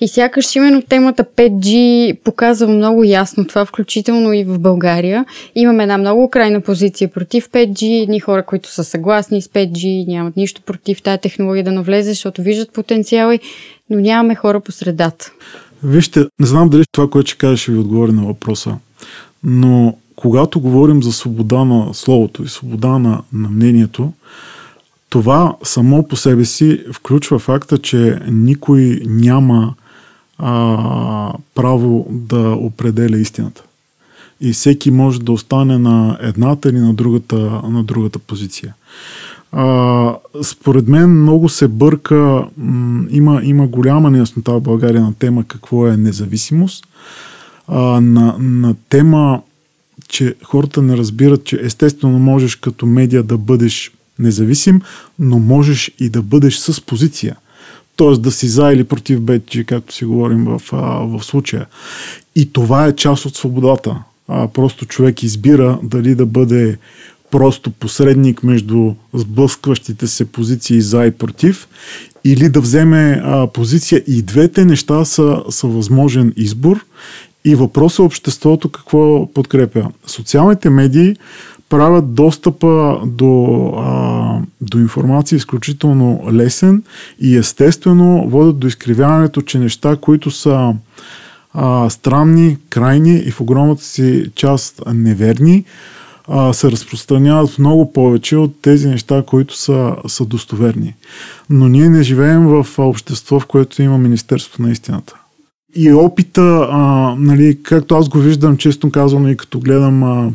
И 0.00 0.08
сякаш 0.08 0.56
именно 0.56 0.82
темата 0.82 1.24
5G 1.36 2.18
показва 2.24 2.68
много 2.68 3.04
ясно 3.04 3.44
това, 3.44 3.64
включително 3.64 4.32
и 4.32 4.44
в 4.44 4.58
България. 4.58 5.24
Имаме 5.54 5.82
една 5.82 5.98
много 5.98 6.30
крайна 6.30 6.60
позиция 6.60 7.08
против 7.08 7.50
5G, 7.50 8.02
едни 8.02 8.20
хора, 8.20 8.42
които 8.42 8.70
са 8.70 8.84
съгласни 8.84 9.42
с 9.42 9.48
5G, 9.48 10.08
нямат 10.08 10.36
нищо 10.36 10.62
против 10.62 11.02
тази 11.02 11.20
технология 11.20 11.64
да 11.64 11.72
навлезе, 11.72 12.10
защото 12.10 12.42
виждат 12.42 12.72
потенциали, 12.72 13.40
но 13.90 14.00
нямаме 14.00 14.34
хора 14.34 14.60
по 14.60 14.72
средата. 14.72 15.32
Вижте, 15.82 16.26
не 16.40 16.46
знам 16.46 16.68
дали 16.68 16.84
това, 16.92 17.10
което 17.10 17.30
ще 17.30 17.38
кажа, 17.38 17.56
ще 17.56 17.72
ви 17.72 17.78
отговори 17.78 18.12
на 18.12 18.24
въпроса, 18.24 18.76
но 19.44 19.96
когато 20.16 20.60
говорим 20.60 21.02
за 21.02 21.12
свобода 21.12 21.64
на 21.64 21.94
словото 21.94 22.42
и 22.42 22.48
свобода 22.48 22.98
на, 22.98 23.22
на 23.32 23.48
мнението, 23.48 24.12
това 25.08 25.56
само 25.62 26.08
по 26.08 26.16
себе 26.16 26.44
си 26.44 26.84
включва 26.92 27.38
факта, 27.38 27.78
че 27.78 28.20
никой 28.28 29.00
няма 29.06 29.74
а, 30.38 31.32
право 31.54 32.06
да 32.10 32.50
определя 32.50 33.18
истината. 33.18 33.62
И 34.40 34.52
всеки 34.52 34.90
може 34.90 35.20
да 35.20 35.32
остане 35.32 35.78
на 35.78 36.18
едната 36.20 36.68
или 36.68 36.78
на 36.78 36.94
другата, 36.94 37.36
на 37.70 37.84
другата 37.84 38.18
позиция. 38.18 38.74
А, 39.58 40.14
според 40.42 40.88
мен 40.88 41.10
много 41.10 41.48
се 41.48 41.68
бърка, 41.68 42.44
м, 42.56 43.06
има, 43.10 43.40
има 43.44 43.66
голяма 43.66 44.10
неяснота 44.10 44.52
в 44.52 44.60
България 44.60 45.02
на 45.02 45.14
тема 45.14 45.44
какво 45.44 45.86
е 45.86 45.96
независимост, 45.96 46.86
а, 47.68 47.80
на, 48.00 48.36
на 48.38 48.74
тема, 48.88 49.42
че 50.08 50.34
хората 50.44 50.82
не 50.82 50.96
разбират, 50.96 51.44
че 51.44 51.60
естествено 51.62 52.18
можеш 52.18 52.56
като 52.56 52.86
медия 52.86 53.22
да 53.22 53.38
бъдеш 53.38 53.92
независим, 54.18 54.80
но 55.18 55.38
можеш 55.38 55.90
и 55.98 56.08
да 56.08 56.22
бъдеш 56.22 56.56
с 56.56 56.80
позиция. 56.80 57.36
Тоест 57.96 58.22
да 58.22 58.30
си 58.30 58.48
за 58.48 58.72
или 58.72 58.84
против 58.84 59.20
бетчи, 59.20 59.64
както 59.64 59.94
си 59.94 60.04
говорим 60.04 60.44
в, 60.44 60.62
в 61.06 61.24
случая. 61.24 61.66
И 62.34 62.52
това 62.52 62.86
е 62.86 62.96
част 62.96 63.26
от 63.26 63.36
свободата. 63.36 64.02
А, 64.28 64.48
просто 64.48 64.86
човек 64.86 65.22
избира 65.22 65.78
дали 65.82 66.14
да 66.14 66.26
бъде 66.26 66.78
просто 67.30 67.70
посредник 67.70 68.42
между 68.42 68.94
сблъскващите 69.14 70.06
се 70.06 70.24
позиции 70.24 70.80
за 70.80 71.06
и 71.06 71.10
против, 71.10 71.68
или 72.24 72.48
да 72.48 72.60
вземе 72.60 73.22
а, 73.24 73.46
позиция. 73.46 74.02
И 74.06 74.22
двете 74.22 74.64
неща 74.64 75.04
са, 75.04 75.42
са 75.50 75.66
възможен 75.66 76.32
избор. 76.36 76.84
И 77.44 77.54
въпросът 77.54 77.98
е 77.98 78.02
обществото 78.02 78.68
какво 78.68 79.32
подкрепя. 79.34 79.90
Социалните 80.06 80.70
медии 80.70 81.16
правят 81.68 82.14
достъпа 82.14 83.00
до, 83.06 83.72
а, 83.76 84.38
до 84.60 84.78
информация 84.78 85.36
изключително 85.36 86.22
лесен 86.32 86.82
и 87.20 87.36
естествено 87.36 88.28
водят 88.28 88.58
до 88.58 88.66
изкривяването, 88.66 89.42
че 89.42 89.58
неща, 89.58 89.96
които 89.96 90.30
са 90.30 90.74
а, 91.54 91.90
странни, 91.90 92.58
крайни 92.70 93.16
и 93.16 93.30
в 93.30 93.40
огромната 93.40 93.84
си 93.84 94.30
част 94.34 94.82
неверни, 94.94 95.64
а, 96.28 96.52
се 96.52 96.70
разпространяват 96.70 97.58
много 97.58 97.92
повече 97.92 98.36
от 98.36 98.62
тези 98.62 98.88
неща, 98.88 99.22
които 99.26 99.56
са, 99.56 99.96
са 100.06 100.24
достоверни. 100.24 100.94
Но 101.50 101.68
ние 101.68 101.88
не 101.88 102.02
живеем 102.02 102.46
в 102.46 102.66
общество, 102.78 103.40
в 103.40 103.46
което 103.46 103.82
има 103.82 103.98
Министерството 103.98 104.62
на 104.62 104.70
истината. 104.70 105.16
И 105.74 105.92
опита, 105.92 106.68
а, 106.70 107.14
нали, 107.18 107.58
както 107.62 107.94
аз 107.94 108.08
го 108.08 108.18
виждам, 108.18 108.56
често 108.56 108.90
казвам 108.90 109.28
и 109.28 109.36
като 109.36 109.60
гледам 109.60 110.02
а, 110.02 110.30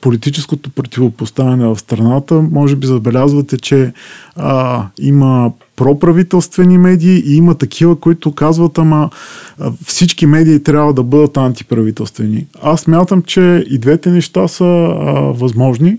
политическото 0.00 0.70
противопоставяне 0.70 1.66
в 1.66 1.78
страната, 1.78 2.34
може 2.34 2.76
би 2.76 2.86
забелязвате, 2.86 3.58
че 3.58 3.92
а, 4.36 4.86
има 5.00 5.52
проправителствени 5.76 6.78
медии 6.78 7.22
и 7.26 7.36
има 7.36 7.54
такива, 7.54 8.00
които 8.00 8.32
казват, 8.32 8.78
ама 8.78 9.10
всички 9.86 10.26
медии 10.26 10.62
трябва 10.62 10.94
да 10.94 11.02
бъдат 11.02 11.36
антиправителствени. 11.36 12.46
Аз 12.62 12.86
мятам, 12.86 13.22
че 13.22 13.64
и 13.70 13.78
двете 13.78 14.10
неща 14.10 14.48
са 14.48 14.64
а, 14.64 15.12
възможни 15.20 15.98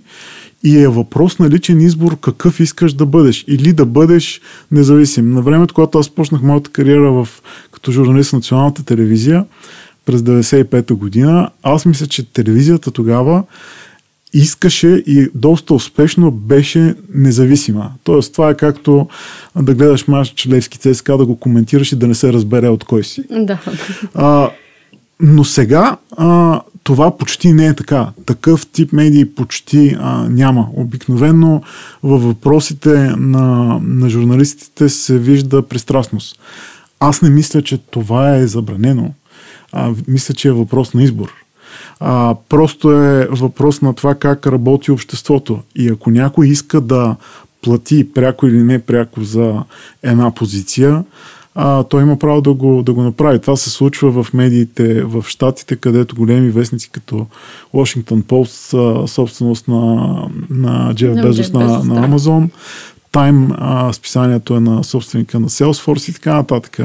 И 0.64 0.80
е 0.80 0.88
въпрос 0.88 1.40
на 1.40 1.50
личен 1.50 1.82
избор 1.82 2.20
какъв 2.20 2.60
искаш 2.60 2.94
да 2.94 3.06
бъдеш 3.06 3.46
или 3.48 3.74
да 3.74 3.86
бъдеш 3.86 4.42
независим. 4.72 5.34
На 5.34 5.42
времето, 5.42 5.74
когато 5.74 6.00
аз 6.00 6.10
почнах 6.10 6.42
моята 6.42 6.70
кариера 6.70 7.12
в, 7.12 7.28
като 7.72 7.92
журналист 7.92 8.34
на 8.34 8.38
националната 8.38 8.86
телевизия 8.86 9.46
през 10.06 10.22
95-та 10.22 10.96
година, 10.96 11.50
аз 11.64 11.86
мисля, 11.86 12.08
че 12.08 12.34
телевизията 12.34 12.92
тогава 12.92 13.44
искаше 14.34 14.88
и 14.88 15.30
доста 15.36 15.74
успешно 15.74 16.32
беше 16.32 16.96
независима. 17.14 17.92
Тоест, 18.04 18.34
това 18.34 18.50
е 18.50 18.58
както 18.58 19.08
да 19.56 19.74
гледаш 19.74 20.08
мач 20.08 20.48
Левски 20.48 20.78
ЦСКА, 20.78 21.18
да 21.18 21.26
го 21.26 21.36
коментираш 21.36 21.92
и 21.92 21.96
да 21.96 22.08
не 22.08 22.16
се 22.16 22.34
разбере 22.34 22.70
от 22.70 22.84
кой 22.84 23.04
си. 23.04 23.24
Да. 23.32 23.60
А, 24.16 24.50
но 25.20 25.44
сега 25.44 25.98
а, 26.18 26.62
това 26.84 27.18
почти 27.18 27.54
не 27.54 27.68
е 27.68 27.74
така. 27.74 28.10
Такъв 28.26 28.68
тип 28.68 28.94
медии 28.94 29.26
почти 29.26 29.98
а, 30.00 30.30
няма. 30.30 30.68
Обикновено 30.74 31.62
във 32.04 32.24
въпросите 32.24 33.14
на, 33.18 33.80
на 33.84 34.10
журналистите 34.10 34.90
се 34.90 35.20
вижда 35.20 35.62
пристрастност. 35.62 36.40
Аз 37.00 37.22
не 37.22 37.30
мисля, 37.30 37.62
че 37.62 37.78
това 37.78 38.36
е 38.36 38.48
забранено. 38.48 39.12
А, 39.72 39.92
мисля, 40.08 40.34
че 40.34 40.48
е 40.48 40.52
въпрос 40.52 40.94
на 40.94 41.04
избор. 41.04 41.34
А, 42.00 42.36
просто 42.50 42.92
е 42.92 43.28
въпрос 43.32 43.82
на 43.82 43.94
това 43.94 44.16
как 44.16 44.48
работи 44.48 44.92
обществото. 44.92 45.60
И 45.76 45.90
ако 45.90 46.12
някой 46.12 46.48
иска 46.48 46.82
да 46.82 47.16
плати 47.62 48.14
пряко 48.14 48.48
или 48.48 48.64
не 48.64 48.80
пряко 48.80 49.24
за 49.24 49.64
една 50.04 50.32
позиция, 50.32 51.04
а, 51.56 51.84
той 51.84 52.02
има 52.02 52.20
право 52.20 52.42
да 52.42 52.54
го, 52.54 52.84
да 52.84 52.94
го 52.94 53.04
направи. 53.04 53.40
Това 53.40 53.56
се 53.56 53.70
случва 53.70 54.24
в 54.24 54.34
медиите 54.34 55.04
в 55.04 55.26
Штатите, 55.28 55.76
където 55.76 56.16
големи 56.16 56.50
вестници 56.50 56.90
като 56.90 57.26
Washington 57.74 58.24
Post, 58.24 59.06
собственост 59.06 59.68
на, 59.68 60.06
на 60.50 60.94
Джеф 60.96 61.16
Безос 61.16 61.54
на, 61.54 61.84
на 61.84 62.06
Амазон, 62.06 62.50
Time, 63.12 63.56
а, 63.58 63.94
списанието 63.94 64.56
е 64.56 64.60
на 64.60 64.84
собственика 64.84 65.40
на 65.40 65.50
Salesforce 65.50 66.10
и 66.10 66.14
така 66.14 66.34
нататък. 66.34 66.80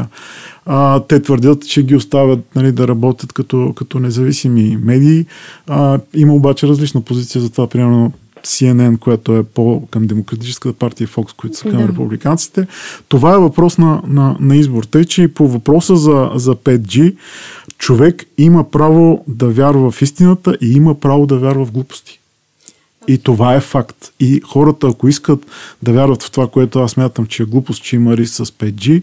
А, 0.67 1.01
те 1.01 1.23
твърдят, 1.23 1.69
че 1.69 1.83
ги 1.83 1.97
оставят 1.97 2.41
нали, 2.57 2.73
да 2.73 2.89
работят 2.89 3.33
като, 3.33 3.73
като 3.77 3.99
независими 3.99 4.79
медии. 4.83 5.27
А, 5.67 5.99
има 6.15 6.35
обаче 6.35 6.69
различна 6.69 7.01
позиция 7.01 7.41
за 7.41 7.51
това. 7.51 7.67
Примерно 7.67 8.13
CNN, 8.45 8.99
която 8.99 9.37
е 9.37 9.43
по 9.43 9.87
към 9.91 10.07
Демократическата 10.07 10.79
партия 10.79 11.09
Fox, 11.09 11.37
които 11.37 11.57
са 11.57 11.63
към 11.63 11.81
да. 11.81 11.89
републиканците. 11.89 12.67
Това 13.09 13.35
е 13.35 13.39
въпрос 13.39 13.79
на, 13.79 14.03
на, 14.07 14.37
на 14.41 14.57
избор. 14.57 14.85
Тъй, 14.85 15.05
че 15.05 15.29
по 15.29 15.49
въпроса 15.49 15.97
за, 15.97 16.31
за 16.35 16.55
5G, 16.55 17.17
човек 17.79 18.25
има 18.39 18.71
право 18.71 19.25
да 19.29 19.49
вярва 19.49 19.91
в 19.91 20.03
истината 20.03 20.57
и 20.61 20.73
има 20.73 20.95
право 20.95 21.27
да 21.27 21.39
вярва 21.39 21.65
в 21.65 21.73
глупости. 21.73 22.21
И 23.09 23.19
това 23.19 23.55
е 23.55 23.61
факт. 23.61 24.13
И 24.21 24.41
хората, 24.41 24.89
ако 24.89 25.09
искат 25.09 25.47
да 25.83 25.93
вярват 25.93 26.23
в 26.23 26.31
това, 26.31 26.49
което 26.49 26.81
аз 26.81 26.97
мятам, 26.97 27.27
че 27.27 27.43
е 27.43 27.47
глупост, 27.47 27.83
че 27.83 27.97
има 27.97 28.17
риск 28.17 28.35
с 28.35 28.45
5G, 28.45 29.03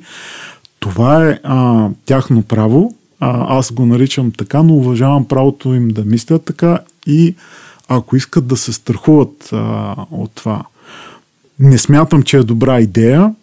това 0.79 1.27
е 1.27 1.39
а, 1.43 1.89
тяхно 2.05 2.43
право. 2.43 2.95
А, 3.19 3.57
аз 3.57 3.71
го 3.71 3.85
наричам 3.85 4.31
така, 4.31 4.63
но 4.63 4.73
уважавам 4.73 5.27
правото 5.27 5.73
им 5.73 5.87
да 5.87 6.05
мислят 6.05 6.45
така 6.45 6.79
и 7.07 7.35
ако 7.87 8.15
искат 8.15 8.47
да 8.47 8.57
се 8.57 8.73
страхуват 8.73 9.49
а, 9.53 9.95
от 10.11 10.31
това. 10.31 10.63
Не 11.59 11.77
смятам, 11.77 12.23
че 12.23 12.37
е 12.37 12.43
добра 12.43 12.79
идея, 12.79 13.35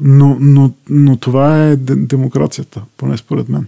но, 0.00 0.36
но, 0.40 0.70
но 0.88 1.16
това 1.16 1.64
е 1.64 1.76
демокрацията, 1.76 2.82
поне 2.96 3.16
според 3.16 3.48
мен. 3.48 3.66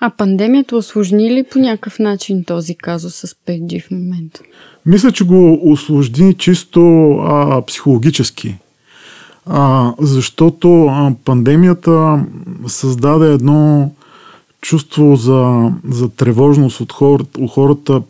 А 0.00 0.10
пандемията 0.10 0.76
осложни 0.76 1.34
ли 1.34 1.44
по 1.50 1.58
някакъв 1.58 1.98
начин 1.98 2.44
този 2.44 2.74
казус 2.74 3.14
с 3.14 3.26
5G 3.26 3.82
в 3.82 3.90
момента? 3.90 4.40
Мисля, 4.86 5.12
че 5.12 5.24
го 5.24 5.70
осложни 5.72 6.34
чисто 6.34 7.10
а, 7.10 7.62
психологически. 7.66 8.56
А, 9.46 9.92
защото 10.00 10.84
а, 10.84 11.12
пандемията 11.24 12.24
създаде 12.66 13.32
едно 13.32 13.90
чувство 14.60 15.16
за, 15.16 15.72
за 15.88 16.08
тревожност 16.08 16.80
от 16.80 16.92
хората, 16.92 17.40
у 17.40 17.46
хората 17.46 18.02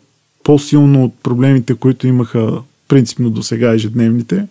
по-силно 0.43 1.03
от 1.03 1.13
проблемите, 1.23 1.73
които 1.73 2.07
имаха 2.07 2.61
принципно 2.87 3.29
до 3.29 3.43
сега 3.43 3.73
ежедневните 3.73 4.47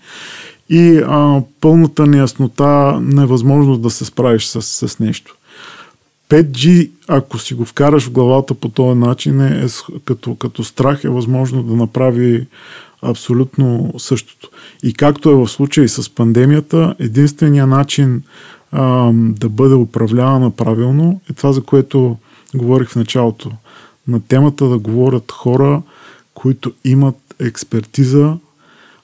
и 0.68 1.02
а, 1.06 1.42
пълната 1.60 2.06
неяснота, 2.06 3.00
невъзможност 3.00 3.82
да 3.82 3.90
се 3.90 4.04
справиш 4.04 4.46
с, 4.46 4.62
с 4.62 4.98
нещо. 4.98 5.36
5G, 6.28 6.90
ако 7.08 7.38
си 7.38 7.54
го 7.54 7.64
вкараш 7.64 8.06
в 8.06 8.12
главата 8.12 8.54
по 8.54 8.68
този 8.68 8.98
начин, 8.98 9.40
е, 9.40 9.64
е 9.64 9.68
като, 10.04 10.34
като 10.34 10.64
страх 10.64 11.04
е 11.04 11.08
възможно 11.08 11.62
да 11.62 11.76
направи 11.76 12.46
абсолютно 13.02 13.94
същото. 13.98 14.50
И 14.82 14.94
както 14.94 15.30
е 15.30 15.34
в 15.34 15.48
случай 15.48 15.88
с 15.88 16.14
пандемията, 16.14 16.94
единственият 16.98 17.70
начин 17.70 18.22
а, 18.72 19.10
да 19.14 19.48
бъде 19.48 19.74
управлявана 19.74 20.50
правилно 20.50 21.20
е 21.30 21.32
това, 21.32 21.52
за 21.52 21.62
което 21.62 22.16
говорих 22.54 22.88
в 22.88 22.96
началото. 22.96 23.50
На 24.08 24.20
темата 24.20 24.68
да 24.68 24.78
говорят 24.78 25.32
хора, 25.32 25.82
които 26.34 26.72
имат 26.84 27.16
експертиза 27.40 28.36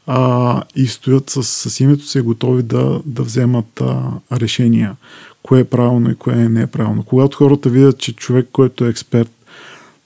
а, 0.06 0.62
и 0.76 0.86
стоят 0.86 1.30
с, 1.30 1.42
с 1.42 1.80
името 1.80 2.06
си 2.06 2.20
готови 2.20 2.62
да, 2.62 3.00
да 3.06 3.22
вземат 3.22 3.80
а, 3.80 4.10
решения 4.32 4.96
кое 5.42 5.60
е 5.60 5.64
правилно 5.64 6.10
и 6.10 6.14
кое 6.14 6.34
не 6.34 6.62
е 6.62 6.66
правилно. 6.66 7.02
Когато 7.02 7.36
хората 7.36 7.68
видят, 7.68 7.98
че 7.98 8.12
човек, 8.12 8.48
който 8.52 8.84
е 8.84 8.88
експерт, 8.88 9.30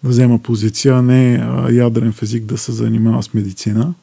да 0.03 0.09
взема 0.09 0.39
позиция, 0.39 0.95
а 0.95 1.03
не 1.03 1.35
а, 1.43 1.73
ядрен 1.73 2.13
физик 2.13 2.45
да 2.45 2.59
се 2.59 2.73
занимава 2.73 3.23
с 3.23 3.35
медицина, 3.35 3.95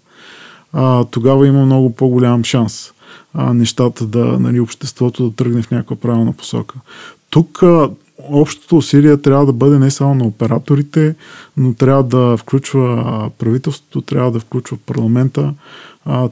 а, 0.74 1.04
тогава 1.04 1.48
има 1.48 1.66
много 1.66 1.96
по-голям 1.96 2.44
шанс 2.44 2.92
а, 3.34 3.54
нещата 3.54 4.06
да, 4.06 4.26
нали, 4.26 4.60
обществото 4.60 5.30
да 5.30 5.36
тръгне 5.36 5.62
в 5.62 5.72
някаква 5.72 5.96
правилна 5.96 6.34
посока. 6.34 6.76
Тук 7.30 7.64
а, 7.64 7.90
общото 8.30 8.78
усилие 8.78 9.18
трябва 9.18 9.46
да 9.46 9.54
бъде 9.54 9.80
не 9.80 9.92
само 9.92 10.16
на 10.16 10.26
операторите, 10.26 11.16
но 11.58 11.74
трябва 11.74 12.04
да 12.04 12.38
включва 12.38 13.32
правителството, 13.38 14.02
трябва 14.02 14.32
да 14.32 14.40
включва 14.40 14.78
парламента, 14.86 15.54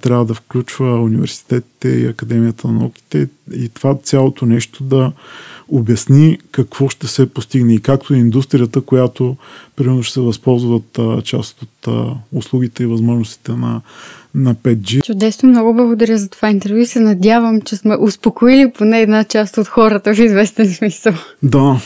трябва 0.01 0.25
да 0.25 0.33
включва 0.33 1.01
университетите 1.01 1.89
и 1.89 2.05
Академията 2.05 2.67
на 2.67 2.73
науките. 2.73 3.27
И 3.53 3.69
това 3.69 3.95
цялото 3.95 4.45
нещо 4.45 4.83
да 4.83 5.11
обясни 5.69 6.37
какво 6.51 6.89
ще 6.89 7.07
се 7.07 7.33
постигне. 7.33 7.73
И 7.73 7.81
както 7.81 8.13
и 8.13 8.19
индустрията, 8.19 8.81
която 8.81 9.37
примерно 9.75 10.03
ще 10.03 10.13
се 10.13 10.21
възползват 10.21 10.99
част 11.23 11.61
от 11.61 11.87
услугите 12.31 12.83
и 12.83 12.87
възможностите 12.87 13.51
на, 13.51 13.81
на 14.35 14.55
5G. 14.55 15.03
Чудесно, 15.03 15.49
много 15.49 15.73
благодаря 15.73 16.17
за 16.17 16.29
това 16.29 16.49
интервю 16.49 16.77
и 16.77 16.85
се 16.85 16.99
надявам, 16.99 17.61
че 17.61 17.75
сме 17.75 17.95
успокоили 17.95 18.71
поне 18.71 19.01
една 19.01 19.23
част 19.23 19.57
от 19.57 19.67
хората 19.67 20.15
в 20.15 20.19
известен 20.19 20.73
смисъл. 20.73 21.13
Да. 21.43 21.79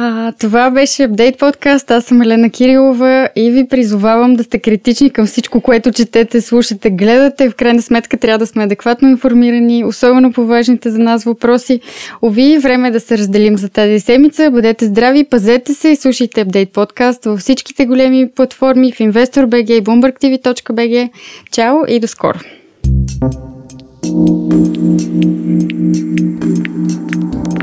А, 0.00 0.32
това 0.32 0.70
беше 0.70 1.02
Апдейт 1.02 1.38
подкаст. 1.38 1.90
Аз 1.90 2.04
съм 2.04 2.22
Елена 2.22 2.50
Кирилова 2.50 3.28
и 3.36 3.50
ви 3.50 3.68
призовавам 3.68 4.34
да 4.34 4.44
сте 4.44 4.58
критични 4.58 5.10
към 5.10 5.26
всичко, 5.26 5.60
което 5.60 5.92
четете, 5.92 6.40
слушате, 6.40 6.90
гледате. 6.90 7.50
В 7.50 7.54
крайна 7.54 7.82
сметка 7.82 8.16
трябва 8.16 8.38
да 8.38 8.46
сме 8.46 8.64
адекватно 8.64 9.08
информирани, 9.08 9.84
особено 9.84 10.32
по 10.32 10.46
важните 10.46 10.90
за 10.90 10.98
нас 10.98 11.24
въпроси. 11.24 11.80
Ови, 12.22 12.58
време 12.58 12.88
е 12.88 12.90
да 12.90 13.00
се 13.00 13.18
разделим 13.18 13.58
за 13.58 13.68
тази 13.68 14.00
седмица. 14.00 14.50
Бъдете 14.50 14.86
здрави, 14.86 15.24
пазете 15.24 15.74
се 15.74 15.88
и 15.88 15.96
слушайте 15.96 16.40
Апдейт 16.40 16.72
подкаст 16.72 17.24
във 17.24 17.40
всичките 17.40 17.86
големи 17.86 18.30
платформи 18.30 18.92
в 18.92 18.98
InvestorBG 18.98 19.72
и 19.72 19.84
BloombergTV.bg. 19.84 21.08
Чао 21.52 21.76
и 21.88 22.00
до 22.00 22.08
скоро! 22.08 22.38
thank 24.10 24.38
you 27.52 27.57